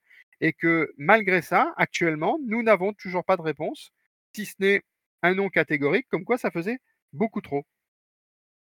et 0.41 0.53
que 0.53 0.93
malgré 0.97 1.41
ça, 1.41 1.73
actuellement, 1.77 2.37
nous 2.45 2.63
n'avons 2.63 2.93
toujours 2.93 3.23
pas 3.23 3.37
de 3.37 3.41
réponse, 3.41 3.91
si 4.35 4.45
ce 4.45 4.55
n'est 4.59 4.81
un 5.21 5.35
nom 5.35 5.49
catégorique, 5.49 6.07
comme 6.09 6.25
quoi 6.25 6.37
ça 6.37 6.51
faisait 6.51 6.79
beaucoup 7.13 7.41
trop. 7.41 7.65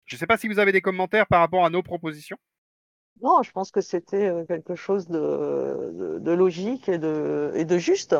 Je 0.06 0.16
ne 0.16 0.20
sais 0.20 0.28
pas 0.28 0.38
si 0.38 0.48
vous 0.48 0.60
avez 0.60 0.72
des 0.72 0.82
commentaires 0.82 1.28
par 1.28 1.42
rapport 1.42 1.66
à 1.66 1.70
nos 1.70 1.84
propositions. 1.84 2.38
Non, 3.22 3.42
je 3.42 3.52
pense 3.52 3.72
que 3.72 3.82
c'était 3.82 4.28
euh, 4.28 4.46
quelque 4.46 4.76
chose 4.76 5.08
de, 5.08 6.32
logique 6.32 6.88
et 6.88 6.98
de, 6.98 7.78
juste. 7.78 8.16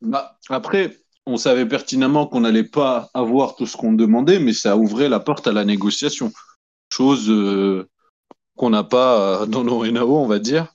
Bah, 0.00 0.38
après, 0.48 0.96
on 1.26 1.36
savait 1.36 1.66
pertinemment 1.66 2.26
qu'on 2.26 2.40
n'allait 2.40 2.64
pas 2.64 3.10
avoir 3.14 3.54
tout 3.54 3.66
ce 3.66 3.76
qu'on 3.76 3.92
demandait, 3.92 4.40
mais 4.40 4.52
ça 4.52 4.76
ouvrait 4.76 5.08
la 5.08 5.20
porte 5.20 5.46
à 5.46 5.52
la 5.52 5.64
négociation. 5.64 6.32
Chose 6.92 7.30
euh, 7.30 7.88
qu'on 8.56 8.70
n'a 8.70 8.82
pas 8.82 9.42
euh, 9.42 9.46
dans 9.46 9.62
nos 9.62 9.86
NAO, 9.86 10.16
on 10.16 10.26
va 10.26 10.40
dire, 10.40 10.74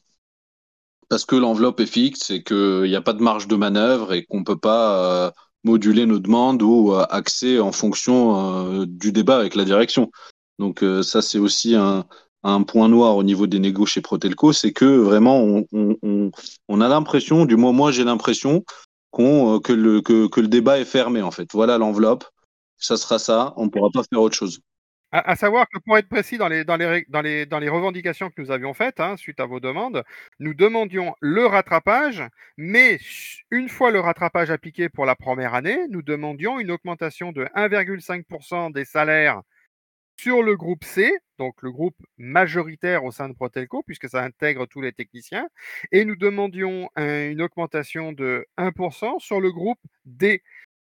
parce 1.09 1.25
que 1.25 1.35
l'enveloppe 1.35 1.81
est 1.81 1.85
fixe 1.85 2.29
et 2.29 2.43
qu'il 2.43 2.83
n'y 2.83 2.95
a 2.95 3.01
pas 3.01 3.13
de 3.13 3.21
marge 3.21 3.47
de 3.47 3.55
manœuvre 3.55 4.13
et 4.13 4.25
qu'on 4.25 4.39
ne 4.39 4.45
peut 4.45 4.57
pas 4.57 5.33
moduler 5.63 6.05
nos 6.05 6.19
demandes 6.19 6.61
ou 6.61 6.93
axer 6.93 7.59
en 7.59 7.71
fonction 7.71 8.85
du 8.85 9.11
débat 9.11 9.37
avec 9.37 9.55
la 9.55 9.65
direction. 9.65 10.11
Donc 10.57 10.83
ça, 11.03 11.21
c'est 11.21 11.37
aussi 11.37 11.75
un, 11.75 12.05
un 12.45 12.63
point 12.63 12.87
noir 12.87 13.17
au 13.17 13.23
niveau 13.23 13.47
des 13.47 13.59
négos 13.59 13.87
chez 13.87 14.01
Protelco, 14.01 14.53
c'est 14.53 14.71
que 14.71 14.85
vraiment 14.85 15.63
on, 15.71 16.81
a 16.81 16.87
l'impression, 16.87 17.45
du 17.45 17.55
moins 17.55 17.71
moi 17.71 17.91
j'ai 17.91 18.03
l'impression 18.03 18.63
euh, 19.19 19.59
que, 19.59 19.71
le, 19.73 20.47
débat 20.47 20.79
est 20.79 20.85
fermé 20.85 21.21
en 21.21 21.31
fait. 21.31 21.49
Voilà 21.53 21.77
l'enveloppe, 21.77 22.25
ça 22.77 22.97
sera 22.97 23.17
ça, 23.17 23.53
on 23.57 23.65
ne 23.65 23.69
pourra 23.69 23.89
pas 23.91 24.03
faire 24.03 24.21
autre 24.21 24.35
chose. 24.35 24.59
À, 25.11 25.35
savoir 25.37 25.67
que 25.69 25.79
pour 25.85 25.97
être 25.97 26.09
précis 26.09 26.37
dans 26.37 26.49
les 26.49 27.69
revendications 27.69 28.29
que 28.29 28.41
nous 28.41 28.51
avions 28.51 28.73
faites 28.73 28.99
hein, 28.99 29.15
suite 29.15 29.39
à 29.39 29.45
vos 29.45 29.61
demandes, 29.61 30.03
nous 30.39 30.53
demandions 30.53 31.15
le 31.21 31.45
rattrapage, 31.45 32.21
mais 32.57 32.99
une 33.49 33.69
fois 33.69 33.91
le 33.91 34.01
rattrapage 34.01 34.51
appliqué 34.51 34.89
pour 34.89 35.05
la 35.05 35.15
première 35.15 35.53
année, 35.53 35.79
nous 35.89 36.01
demandions 36.01 36.59
une 36.59 36.69
augmentation 36.69 37.31
de 37.31 37.45
1,5% 37.55 38.73
des 38.73 38.83
salaires 38.83 39.41
sur 40.17 40.43
le 40.43 40.55
groupe 40.55 40.83
C, 40.83 41.11
donc 41.39 41.61
le 41.61 41.71
groupe 41.71 41.97
majoritaire 42.17 43.03
au 43.03 43.11
sein 43.11 43.29
de 43.29 43.33
Protelco, 43.33 43.83
puisque 43.83 44.09
ça 44.09 44.23
intègre 44.23 44.65
tous 44.65 44.81
les 44.81 44.93
techniciens, 44.93 45.47
et 45.91 46.05
nous 46.05 46.15
demandions 46.15 46.89
une 46.97 47.41
augmentation 47.41 48.13
de 48.13 48.45
1% 48.57 49.19
sur 49.19 49.41
le 49.41 49.51
groupe 49.51 49.79
D. 50.05 50.41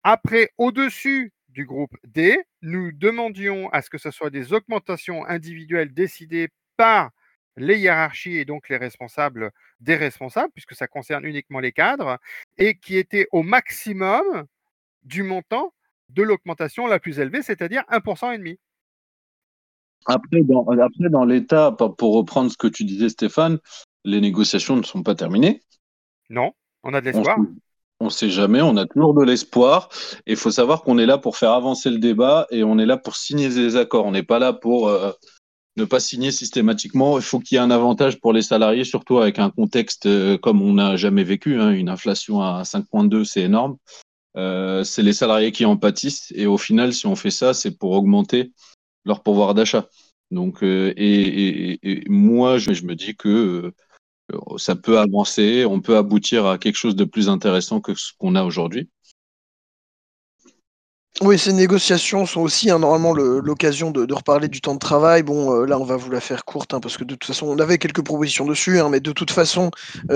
Après, 0.05 0.51
au-dessus 0.59 1.33
du 1.49 1.67
groupe 1.67 1.97
D, 2.05 2.43
nous 2.63 2.93
demandions 2.93 3.69
à 3.71 3.83
ce 3.83 3.91
que 3.91 3.99
ce 3.99 4.11
soit 4.11 4.31
des 4.31 4.53
augmentations 4.53 5.25
individuelles 5.27 5.93
décidées 5.95 6.49
par 6.77 7.11
les 7.57 7.79
hiérarchies 7.79 8.37
et 8.39 8.45
donc 8.47 8.69
les 8.71 8.79
responsables 8.79 9.51
des 9.81 9.97
responsables, 9.97 10.53
puisque 10.55 10.75
ça 10.75 10.89
concerne 10.89 11.25
uniquement 11.27 11.61
les 11.61 11.73
cadres, 11.73 12.19
et 12.59 12.77
qui 12.77 12.97
étaient 12.97 13.29
au 13.33 13.43
maximum 13.43 14.47
du 15.05 15.23
montant 15.23 15.75
de 16.09 16.23
l'augmentation 16.23 16.87
la 16.87 16.99
plus 16.99 17.21
élevée, 17.21 17.43
c'est-à-dire 17.43 17.85
1% 17.91 18.33
et 18.35 18.39
demi. 18.39 18.59
Après, 20.07 20.43
dans, 20.43 20.67
après, 20.69 21.09
dans 21.11 21.25
l'État, 21.25 21.73
pour 21.73 22.15
reprendre 22.15 22.51
ce 22.51 22.57
que 22.57 22.69
tu 22.69 22.85
disais, 22.85 23.09
Stéphane, 23.09 23.59
les 24.05 24.21
négociations 24.21 24.77
ne 24.77 24.83
sont 24.83 25.03
pas 25.03 25.15
terminées. 25.15 25.62
Non, 26.31 26.53
on 26.83 26.95
a 26.95 27.01
de 27.01 27.07
l'espoir. 27.07 27.38
On 28.01 28.07
ne 28.07 28.11
sait 28.11 28.31
jamais, 28.31 28.61
on 28.62 28.77
a 28.77 28.87
toujours 28.87 29.15
de 29.15 29.25
l'espoir. 29.25 29.88
Et 30.27 30.33
il 30.33 30.37
faut 30.37 30.51
savoir 30.51 30.83
qu'on 30.83 30.99
est 30.99 31.07
là 31.07 31.19
pour 31.19 31.37
faire 31.37 31.53
avancer 31.53 31.88
le 31.88 31.99
débat 31.99 32.47
et 32.51 32.65
on 32.65 32.79
est 32.79 32.87
là 32.87 32.97
pour 32.97 33.15
signer 33.15 33.49
des 33.49 33.77
accords. 33.77 34.07
On 34.07 34.11
n'est 34.11 34.25
pas 34.25 34.41
là 34.41 34.53
pour 34.53 34.88
euh, 34.88 35.12
ne 35.77 35.85
pas 35.85 36.01
signer 36.01 36.33
systématiquement. 36.33 37.17
Il 37.19 37.23
faut 37.23 37.38
qu'il 37.38 37.57
y 37.57 37.59
ait 37.59 37.62
un 37.62 37.71
avantage 37.71 38.19
pour 38.19 38.33
les 38.33 38.43
salariés, 38.43 38.83
surtout 38.83 39.19
avec 39.19 39.38
un 39.38 39.51
contexte 39.51 40.07
euh, 40.07 40.37
comme 40.37 40.62
on 40.62 40.75
n'a 40.75 40.97
jamais 40.97 41.23
vécu. 41.23 41.61
Hein. 41.61 41.71
une 41.71 41.88
inflation 41.88 42.41
à 42.41 42.62
5,2, 42.62 43.25
c'est 43.25 43.43
énorme. 43.43 43.77
Euh, 44.37 44.83
c'est 44.83 45.03
les 45.03 45.12
salariés 45.12 45.53
qui 45.53 45.65
en 45.65 45.77
pâtissent. 45.77 46.33
Et 46.35 46.47
au 46.47 46.59
final, 46.59 46.93
si 46.93 47.07
on 47.07 47.15
fait 47.15 47.31
ça, 47.31 47.55
c'est 47.55 47.79
pour 47.79 47.93
augmenter 47.93 48.53
leur 49.05 49.23
pouvoir 49.23 49.55
d'achat. 49.55 49.88
Donc, 50.33 50.62
euh, 50.62 50.95
et, 50.97 52.03
moi, 52.09 52.59
je, 52.59 52.71
me 52.85 52.95
dis 52.95 53.15
que 53.15 53.73
euh, 54.33 54.38
ça 54.57 54.75
peut 54.75 54.99
avancer, 54.99 55.67
on 55.67 55.81
peut 55.81 55.97
aboutir 55.97 56.47
à 56.47 56.59
quelque 56.59 56.77
chose 56.77 56.97
de 56.97 57.05
plus 57.05 57.29
intéressant 57.29 57.81
que 57.81 57.95
ce 57.95 58.12
qu'on 58.19 58.35
a 58.35 58.43
aujourd'hui. 58.43 58.88
Oui, 61.21 61.38
ces 61.38 61.53
négociations 61.53 62.25
sont 62.25 62.41
aussi 62.41 62.71
hein, 62.71 62.79
normalement 62.79 63.12
l'occasion 63.12 63.91
de, 63.91 64.11
reparler 64.11 64.49
du 64.49 64.62
temps 64.62 64.73
de 64.73 64.79
travail. 64.79 65.23
Bon, 65.23 65.55
euh, 65.55 65.67
là, 65.67 65.79
on 65.79 65.85
va 65.85 65.97
vous 65.97 66.11
la 66.11 66.21
faire 66.21 66.47
courte, 66.47 66.73
hein, 66.73 66.81
parce 66.81 66.97
que 66.97 67.05
de 67.05 67.15
toute 67.15 67.27
façon, 67.27 67.49
on 67.49 67.59
avait 67.59 67.77
quelques 67.77 68.03
propositions 68.03 68.47
dessus, 68.47 68.81
hein, 68.81 68.88
mais 68.88 69.01
de 69.01 69.12
toute 69.12 69.31
façon, 69.31 69.71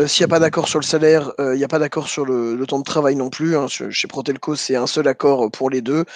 s'il 0.06 0.22
n'y 0.22 0.24
a 0.24 0.28
pas 0.28 0.40
d'accord 0.40 0.66
sur 0.66 0.80
le 0.80 0.84
salaire, 0.84 1.32
il 1.38 1.58
n'y 1.58 1.64
a 1.64 1.68
pas 1.68 1.78
d'accord 1.78 2.08
sur 2.08 2.24
le, 2.24 2.64
temps 2.66 2.78
de 2.78 2.84
travail 2.84 3.16
non 3.16 3.28
plus. 3.28 3.54
chez 3.90 4.08
Protelco, 4.08 4.56
c'est 4.56 4.76
un 4.76 4.86
seul 4.86 5.06
accord 5.08 5.50
pour 5.50 5.68
les 5.68 5.82
deux. 5.82 6.06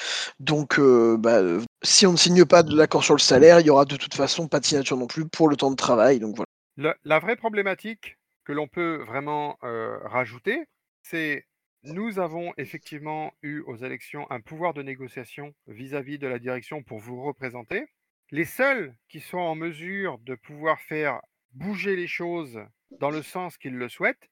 Donc, 0.40 0.80
bah, 0.80 1.42
si 1.82 2.06
on 2.06 2.12
ne 2.12 2.16
signe 2.16 2.44
pas 2.44 2.62
de 2.62 2.76
l'accord 2.76 3.04
sur 3.04 3.14
le 3.14 3.20
salaire, 3.20 3.60
il 3.60 3.66
y 3.66 3.70
aura 3.70 3.84
de 3.84 3.96
toute 3.96 4.14
façon 4.14 4.48
pas 4.48 4.60
de 4.60 4.66
signature 4.66 4.96
non 4.96 5.06
plus 5.06 5.28
pour 5.28 5.48
le 5.48 5.56
temps 5.56 5.70
de 5.70 5.76
travail. 5.76 6.18
Donc 6.18 6.36
voilà. 6.36 6.96
la 7.04 7.18
vraie 7.18 7.36
problématique 7.36 8.18
que 8.44 8.52
l'on 8.52 8.68
peut 8.68 9.02
vraiment 9.06 9.58
rajouter, 9.62 10.66
c'est 11.02 11.46
nous 11.82 12.18
avons 12.18 12.52
effectivement 12.58 13.32
eu 13.42 13.60
aux 13.60 13.76
élections 13.76 14.30
un 14.30 14.40
pouvoir 14.40 14.74
de 14.74 14.82
négociation 14.82 15.54
vis-à-vis 15.66 16.18
de 16.18 16.26
la 16.26 16.38
direction 16.38 16.82
pour 16.82 16.98
vous 16.98 17.22
représenter. 17.22 17.86
Les 18.30 18.44
seuls 18.44 18.94
qui 19.08 19.20
sont 19.20 19.38
en 19.38 19.54
mesure 19.54 20.18
de 20.18 20.34
pouvoir 20.34 20.78
faire 20.80 21.20
bouger 21.52 21.96
les 21.96 22.06
choses 22.06 22.60
dans 23.00 23.10
le 23.10 23.22
sens 23.22 23.56
qu'ils 23.56 23.76
le 23.76 23.88
souhaitent, 23.88 24.30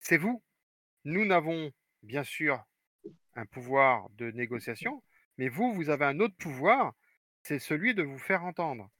c'est 0.00 0.16
vous. 0.16 0.42
Nous 1.04 1.24
n'avons 1.24 1.70
bien 2.02 2.24
sûr 2.24 2.62
un 3.36 3.46
pouvoir 3.46 4.10
de 4.16 4.32
négociation, 4.32 5.02
mais 5.38 5.48
vous, 5.48 5.72
vous 5.72 5.90
avez 5.90 6.04
un 6.04 6.20
autre 6.20 6.36
pouvoir, 6.36 6.92
c'est 7.42 7.58
celui 7.58 7.94
de 7.94 8.02
vous 8.02 8.18
faire 8.18 8.44
entendre. 8.44 8.90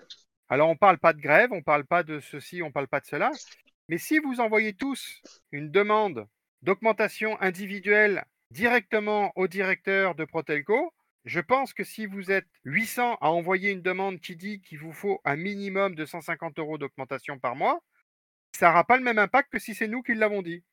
Alors 0.48 0.68
on 0.68 0.72
ne 0.72 0.78
parle 0.78 0.98
pas 0.98 1.12
de 1.12 1.20
grève, 1.20 1.52
on 1.52 1.56
ne 1.56 1.62
parle 1.62 1.84
pas 1.84 2.02
de 2.02 2.20
ceci, 2.20 2.62
on 2.62 2.68
ne 2.68 2.72
parle 2.72 2.88
pas 2.88 3.00
de 3.00 3.06
cela, 3.06 3.30
mais 3.88 3.98
si 3.98 4.18
vous 4.18 4.40
envoyez 4.40 4.72
tous 4.72 5.22
une 5.52 5.70
demande 5.70 6.26
d'augmentation 6.62 7.40
individuelle 7.40 8.24
directement 8.50 9.32
au 9.36 9.46
directeur 9.46 10.14
de 10.14 10.24
Protelco, 10.24 10.94
je 11.24 11.40
pense 11.40 11.74
que 11.74 11.84
si 11.84 12.06
vous 12.06 12.30
êtes 12.30 12.46
800 12.64 13.16
à 13.20 13.30
envoyer 13.30 13.70
une 13.70 13.82
demande 13.82 14.20
qui 14.20 14.36
dit 14.36 14.62
qu'il 14.62 14.78
vous 14.78 14.92
faut 14.92 15.20
un 15.24 15.36
minimum 15.36 15.94
de 15.94 16.06
150 16.06 16.58
euros 16.58 16.78
d'augmentation 16.78 17.38
par 17.38 17.54
mois, 17.54 17.82
ça 18.52 18.68
n'aura 18.68 18.84
pas 18.84 18.96
le 18.96 19.02
même 19.02 19.18
impact 19.18 19.52
que 19.52 19.58
si 19.58 19.74
c'est 19.74 19.88
nous 19.88 20.02
qui 20.02 20.14
l'avons 20.14 20.42
dit. 20.42 20.64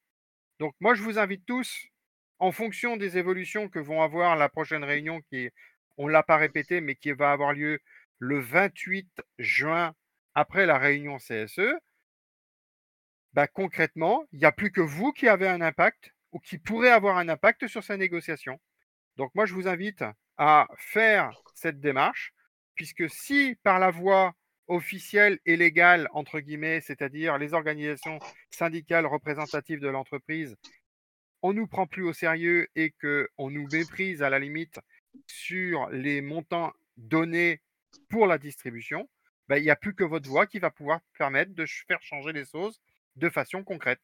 Donc 0.60 0.74
moi, 0.80 0.96
je 0.96 1.04
vous 1.04 1.20
invite 1.20 1.46
tous, 1.46 1.90
en 2.40 2.52
fonction 2.52 2.98
des 2.98 3.18
évolutions 3.18 3.70
que 3.70 3.80
vont 3.80 4.02
avoir 4.02 4.36
la 4.36 4.50
prochaine 4.50 4.84
réunion, 4.84 5.22
qui, 5.30 5.50
on 5.98 6.08
ne 6.08 6.12
l'a 6.12 6.24
pas 6.24 6.38
répété, 6.38 6.82
mais 6.82 6.96
qui 6.96 7.12
va 7.12 7.32
avoir 7.32 7.54
lieu 7.54 7.80
le 8.20 8.40
28 8.40 9.10
juin 9.40 9.94
après 10.34 10.66
la 10.66 10.78
réunion 10.78 11.18
CSE, 11.18 11.74
bah, 13.34 13.48
concrètement, 13.48 14.26
il 14.32 14.40
n'y 14.40 14.46
a 14.46 14.52
plus 14.52 14.72
que 14.72 14.82
vous 14.82 15.12
qui 15.12 15.28
avez 15.28 15.48
un 15.48 15.62
impact 15.62 16.14
ou 16.32 16.40
qui 16.40 16.58
pourrait 16.58 16.90
avoir 16.90 17.18
un 17.18 17.30
impact 17.30 17.68
sur 17.68 17.84
sa 17.84 17.98
négociation. 17.98 18.60
Donc 19.18 19.32
moi, 19.36 19.46
je 19.46 19.54
vous 19.54 19.68
invite 19.68 20.04
à 20.38 20.68
faire 20.78 21.32
cette 21.54 21.80
démarche, 21.80 22.34
puisque 22.76 23.10
si 23.10 23.58
par 23.64 23.80
la 23.80 23.92
voie 23.92 24.34
officielle 24.68 25.40
et 25.46 25.56
légale, 25.58 26.10
entre 26.12 26.40
guillemets, 26.40 26.82
c'est-à-dire 26.82 27.38
les 27.38 27.54
organisations 27.54 28.20
syndicales 28.50 29.06
représentatives 29.06 29.80
de 29.80 29.88
l'entreprise, 29.88 30.56
on 31.46 31.54
ne 31.54 31.60
nous 31.60 31.68
prend 31.68 31.86
plus 31.86 32.02
au 32.02 32.12
sérieux 32.12 32.68
et 32.76 32.90
qu'on 32.90 33.52
nous 33.52 33.68
méprise 33.72 34.24
à 34.24 34.32
la 34.32 34.40
limite 34.40 34.80
sur 35.28 35.88
les 35.92 36.22
montants 36.22 36.74
donnés 36.98 37.62
pour 38.10 38.26
la 38.26 38.40
distribution, 38.40 39.08
bah, 39.48 39.60
il 39.60 39.62
n'y 39.62 39.70
a 39.70 39.76
plus 39.76 39.94
que 39.94 40.04
votre 40.04 40.28
voix 40.28 40.48
qui 40.48 40.58
va 40.58 40.72
pouvoir 40.72 41.02
permettre 41.20 41.54
de 41.54 41.68
faire 41.88 42.02
changer 42.02 42.34
les 42.34 42.46
choses 42.46 42.82
de 43.16 43.30
façon 43.30 43.64
concrète. 43.64 44.00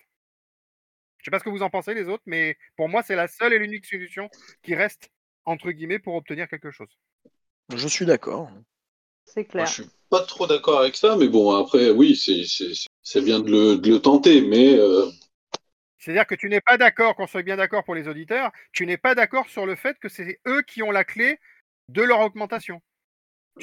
Je 1.18 1.24
ne 1.24 1.26
sais 1.26 1.32
pas 1.32 1.40
ce 1.40 1.44
que 1.44 1.50
vous 1.50 1.64
en 1.64 1.72
pensez 1.72 1.96
les 1.96 2.08
autres, 2.08 2.22
mais 2.28 2.58
pour 2.78 2.90
moi, 2.90 3.02
c'est 3.02 3.16
la 3.16 3.28
seule 3.28 3.54
et 3.54 3.60
l'unique 3.60 3.88
solution 3.88 4.30
qui 4.62 4.76
reste, 4.76 5.10
entre 5.46 5.72
guillemets, 5.72 6.00
pour 6.00 6.14
obtenir 6.14 6.48
quelque 6.48 6.70
chose. 6.70 6.96
Je 7.76 7.88
suis 7.88 8.06
d'accord. 8.06 8.52
C'est 9.26 9.46
clair. 9.46 9.66
je 9.66 9.82
suis 9.82 9.90
pas 10.12 10.22
trop 10.22 10.46
d'accord 10.46 10.82
avec 10.82 10.96
ça, 10.96 11.16
mais 11.16 11.28
bon, 11.28 11.56
après, 11.56 11.90
oui, 11.90 12.16
c'est 12.16 13.22
bien 13.22 13.40
de 13.40 13.50
le, 13.50 13.98
tenter, 13.98 14.42
mais... 14.42 14.78
Euh, 14.78 15.10
C'est-à-dire 16.02 16.26
que 16.26 16.36
tu 16.36 16.50
n'es 16.50 16.62
pas 16.62 16.78
d'accord, 16.78 17.16
qu'on 17.16 17.28
soit 17.28 17.44
bien 17.44 17.58
d'accord 17.58 17.84
pour 17.84 17.94
les 17.94 18.08
auditeurs, 18.08 18.52
tu 18.74 18.88
n'es 18.88 18.98
pas 18.98 19.14
d'accord 19.14 19.48
sur 19.50 19.68
le 19.68 19.76
fait 19.76 19.98
que 20.00 20.10
c'est 20.10 20.40
eux 20.48 20.64
qui 20.64 20.82
ont 20.82 20.92
la 20.92 21.04
clé 21.04 21.40
de 21.90 22.02
leur 22.02 22.20
augmentation 22.22 22.82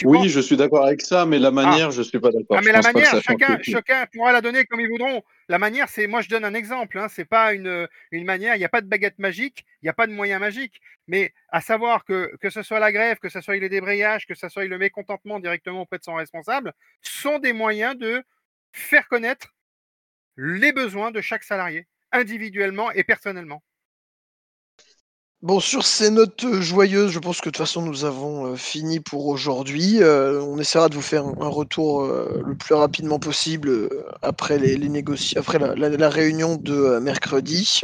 oui, 0.05 0.29
je 0.29 0.41
suis 0.41 0.57
d'accord 0.57 0.85
avec 0.85 1.01
ça, 1.01 1.25
mais 1.25 1.39
la 1.39 1.49
ah. 1.49 1.51
manière, 1.51 1.91
je 1.91 2.01
ne 2.01 2.05
suis 2.05 2.21
pas 2.21 2.31
d'accord. 2.31 2.59
Ah, 2.59 2.61
mais 2.65 2.73
la 2.73 2.83
manière, 2.83 3.21
chacun, 3.23 3.59
chacun 3.63 4.07
pourra 4.13 4.33
la 4.33 4.41
donner 4.41 4.65
comme 4.67 4.81
ils 4.81 4.89
voudront. 4.89 5.23
La 5.49 5.59
manière, 5.59 5.89
c'est, 5.89 6.07
moi 6.07 6.21
je 6.21 6.29
donne 6.29 6.45
un 6.45 6.55
exemple, 6.55 6.99
hein, 6.99 7.09
c'est 7.09 7.25
pas 7.25 7.55
une, 7.55 7.89
une 8.11 8.25
manière, 8.25 8.55
il 8.55 8.59
n'y 8.59 8.65
a 8.65 8.69
pas 8.69 8.83
de 8.83 8.87
baguette 8.87 9.19
magique, 9.19 9.65
il 9.83 9.87
n'y 9.87 9.89
a 9.89 9.95
pas 9.95 10.07
de 10.07 10.13
moyen 10.13 10.39
magique, 10.39 10.81
mais 11.07 11.33
à 11.49 11.61
savoir 11.61 12.05
que 12.05 12.37
que 12.37 12.51
ce 12.51 12.63
soit 12.63 12.81
la 12.81 12.93
grève, 12.93 13.19
que 13.19 13.31
ce 13.31 13.41
soit 13.41 13.57
les 13.57 13.71
débrayages, 13.71 14.27
que 14.27 14.35
ce 14.35 14.49
soit 14.49 14.67
le 14.67 14.79
mécontentement 14.79 15.41
directement 15.41 15.83
auprès 15.83 15.99
de 15.99 16.05
son 16.05 16.15
responsable, 16.15 16.75
sont 17.01 17.39
des 17.39 17.55
moyens 17.55 17.97
de 17.97 18.23
faire 18.73 19.09
connaître 19.09 19.55
les 20.37 20.73
besoins 20.73 21.11
de 21.11 21.21
chaque 21.21 21.45
salarié, 21.45 21.87
individuellement 22.13 22.91
et 22.93 23.05
personnellement. 23.05 23.63
Bon, 25.41 25.61
sur 25.61 25.85
ces 25.85 26.11
notes 26.11 26.43
euh, 26.43 26.61
joyeuses, 26.61 27.13
je 27.13 27.21
pense 27.21 27.41
que 27.41 27.49
de 27.49 27.53
toute 27.53 27.59
façon 27.59 27.81
nous 27.81 28.05
avons 28.05 28.47
euh, 28.47 28.57
fini 28.57 28.99
pour 28.99 29.29
aujourd'hui. 29.29 30.03
Euh, 30.03 30.43
on 30.43 30.59
essaiera 30.59 30.89
de 30.89 30.97
vous 30.97 31.01
faire 31.01 31.25
un 31.25 31.49
retour 31.49 32.05
le 32.05 32.57
plus 32.57 32.75
rapidement 32.75 33.21
possible 33.21 33.89
après 34.21 34.59
les, 34.59 34.77
négociations, 34.89 35.41
après 35.41 35.61
la, 35.61 36.09
réunion 36.09 36.57
de 36.57 36.99
mercredi. 36.99 37.83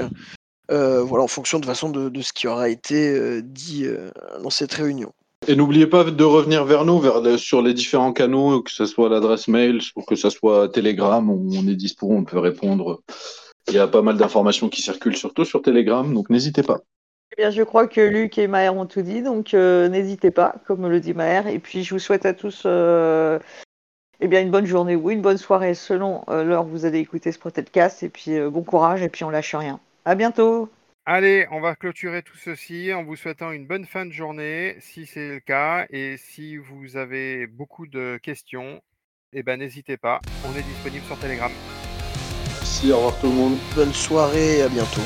voilà, 0.69 1.23
en 1.23 1.29
fonction 1.29 1.61
de 1.61 1.67
façon 1.67 1.91
de, 1.91 2.23
ce 2.23 2.33
qui 2.33 2.49
aura 2.49 2.69
été 2.69 3.41
dit 3.43 3.87
dans 4.43 4.51
cette 4.51 4.73
réunion. 4.73 5.13
Et 5.47 5.55
n'oubliez 5.55 5.87
pas 5.87 6.03
de 6.03 6.25
revenir 6.25 6.65
vers 6.65 6.85
nous 6.85 6.99
vers 6.99 7.39
sur 7.39 7.63
les 7.63 7.75
différents 7.75 8.13
canaux, 8.13 8.63
que 8.63 8.73
ce 8.73 8.87
soit 8.87 9.09
l'adresse 9.09 9.47
mail, 9.47 9.81
ou 9.95 10.03
que 10.03 10.17
ce 10.17 10.29
soit 10.29 10.71
Telegram, 10.71 11.31
on 11.31 11.69
est 11.69 11.77
dispo, 11.77 12.09
on 12.11 12.25
peut 12.25 12.41
répondre. 12.41 13.01
Il 13.69 13.75
y 13.75 13.79
a 13.79 13.89
pas 13.89 14.03
mal 14.03 14.17
d'informations 14.17 14.69
qui 14.69 14.83
circulent, 14.83 15.17
surtout 15.17 15.45
sur 15.45 15.63
Telegram, 15.63 16.13
donc 16.13 16.31
n'hésitez 16.31 16.63
pas. 16.63 16.81
Eh 17.33 17.43
bien, 17.43 17.51
je 17.51 17.63
crois 17.63 17.89
que 17.89 18.01
Luc 18.01 18.39
et 18.39 18.47
Maher 18.47 18.77
ont 18.77 18.87
tout 18.87 19.03
dit, 19.03 19.23
donc 19.23 19.55
euh, 19.55 19.89
n'hésitez 19.89 20.31
pas, 20.31 20.57
comme 20.67 20.87
le 20.89 21.01
dit 21.01 21.15
Maher. 21.15 21.49
Et 21.49 21.59
puis, 21.59 21.83
je 21.83 21.95
vous 21.95 21.99
souhaite 21.99 22.27
à 22.27 22.35
tous 22.35 22.63
euh, 22.67 23.39
eh 24.21 24.29
bien, 24.29 24.41
une 24.41 24.51
bonne 24.51 24.67
journée 24.67 24.95
ou 24.95 25.11
une 25.11 25.23
bonne 25.23 25.39
soirée 25.39 25.75
selon 25.75 26.23
euh, 26.29 26.45
l'heure 26.45 26.67
où 26.67 26.69
vous 26.69 26.85
allez 26.85 26.99
écouter 26.99 27.33
ce 27.33 27.39
podcast. 27.39 28.03
Et 28.03 28.09
puis, 28.09 28.39
bon 28.51 28.63
courage, 28.63 29.03
et 29.03 29.09
puis 29.09 29.25
on 29.25 29.31
lâche 29.31 29.55
rien. 29.55 29.81
À 30.05 30.15
bientôt. 30.15 30.71
Allez, 31.07 31.47
on 31.51 31.61
va 31.61 31.75
clôturer 31.75 32.23
tout 32.23 32.37
ceci 32.37 32.93
en 32.93 33.03
vous 33.03 33.17
souhaitant 33.17 33.51
une 33.51 33.67
bonne 33.67 33.85
fin 33.85 34.07
de 34.07 34.13
journée, 34.13 34.77
si 34.81 35.05
c'est 35.05 35.29
le 35.29 35.41
cas. 35.41 35.87
Et 35.91 36.17
si 36.17 36.57
vous 36.57 36.97
avez 36.97 37.47
beaucoup 37.47 37.87
de 37.87 38.19
questions, 38.23 38.81
eh 39.33 39.43
ben, 39.43 39.59
n'hésitez 39.59 39.97
pas, 39.97 40.21
on 40.47 40.57
est 40.57 40.63
disponible 40.63 41.05
sur 41.07 41.19
Telegram. 41.19 41.51
Au 42.93 42.97
revoir 42.97 43.17
tout 43.21 43.29
le 43.29 43.33
monde. 43.33 43.57
Bonne 43.75 43.95
soirée, 43.95 44.63
à 44.63 44.69
bientôt. 44.69 45.01